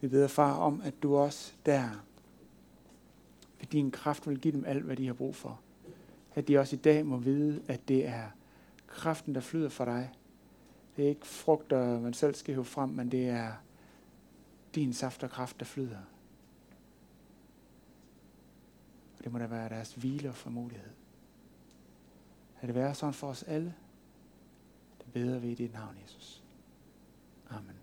Vi 0.00 0.08
beder, 0.08 0.28
far, 0.28 0.56
om, 0.56 0.80
at 0.84 0.94
du 1.02 1.16
også 1.16 1.52
der 1.66 1.88
ved 3.58 3.66
din 3.66 3.90
kraft 3.90 4.28
vil 4.28 4.40
give 4.40 4.52
dem 4.52 4.64
alt, 4.64 4.84
hvad 4.84 4.96
de 4.96 5.06
har 5.06 5.14
brug 5.14 5.34
for. 5.34 5.61
At 6.34 6.48
de 6.48 6.58
også 6.58 6.76
i 6.76 6.78
dag 6.78 7.06
må 7.06 7.16
vide, 7.16 7.62
at 7.68 7.88
det 7.88 8.06
er 8.06 8.28
kraften, 8.86 9.34
der 9.34 9.40
flyder 9.40 9.68
for 9.68 9.84
dig. 9.84 10.12
Det 10.96 11.04
er 11.04 11.08
ikke 11.08 11.26
frugter, 11.26 12.00
man 12.00 12.14
selv 12.14 12.34
skal 12.34 12.54
hæve 12.54 12.64
frem, 12.64 12.88
men 12.88 13.10
det 13.10 13.28
er 13.28 13.52
din 14.74 14.92
saft 14.92 15.22
og 15.22 15.30
kraft, 15.30 15.60
der 15.60 15.64
flyder. 15.64 15.98
Og 19.18 19.24
det 19.24 19.32
må 19.32 19.38
da 19.38 19.46
være 19.46 19.68
deres 19.68 19.94
hvile 19.94 20.28
og 20.28 20.34
formodighed. 20.34 20.90
Lad 22.60 22.66
det 22.68 22.74
være 22.74 22.94
sådan 22.94 23.14
for 23.14 23.28
os 23.28 23.42
alle. 23.42 23.74
Det 24.98 25.12
beder 25.12 25.38
vi 25.38 25.50
i 25.50 25.54
dit 25.54 25.72
navn, 25.72 25.96
Jesus. 26.02 26.42
Amen. 27.50 27.81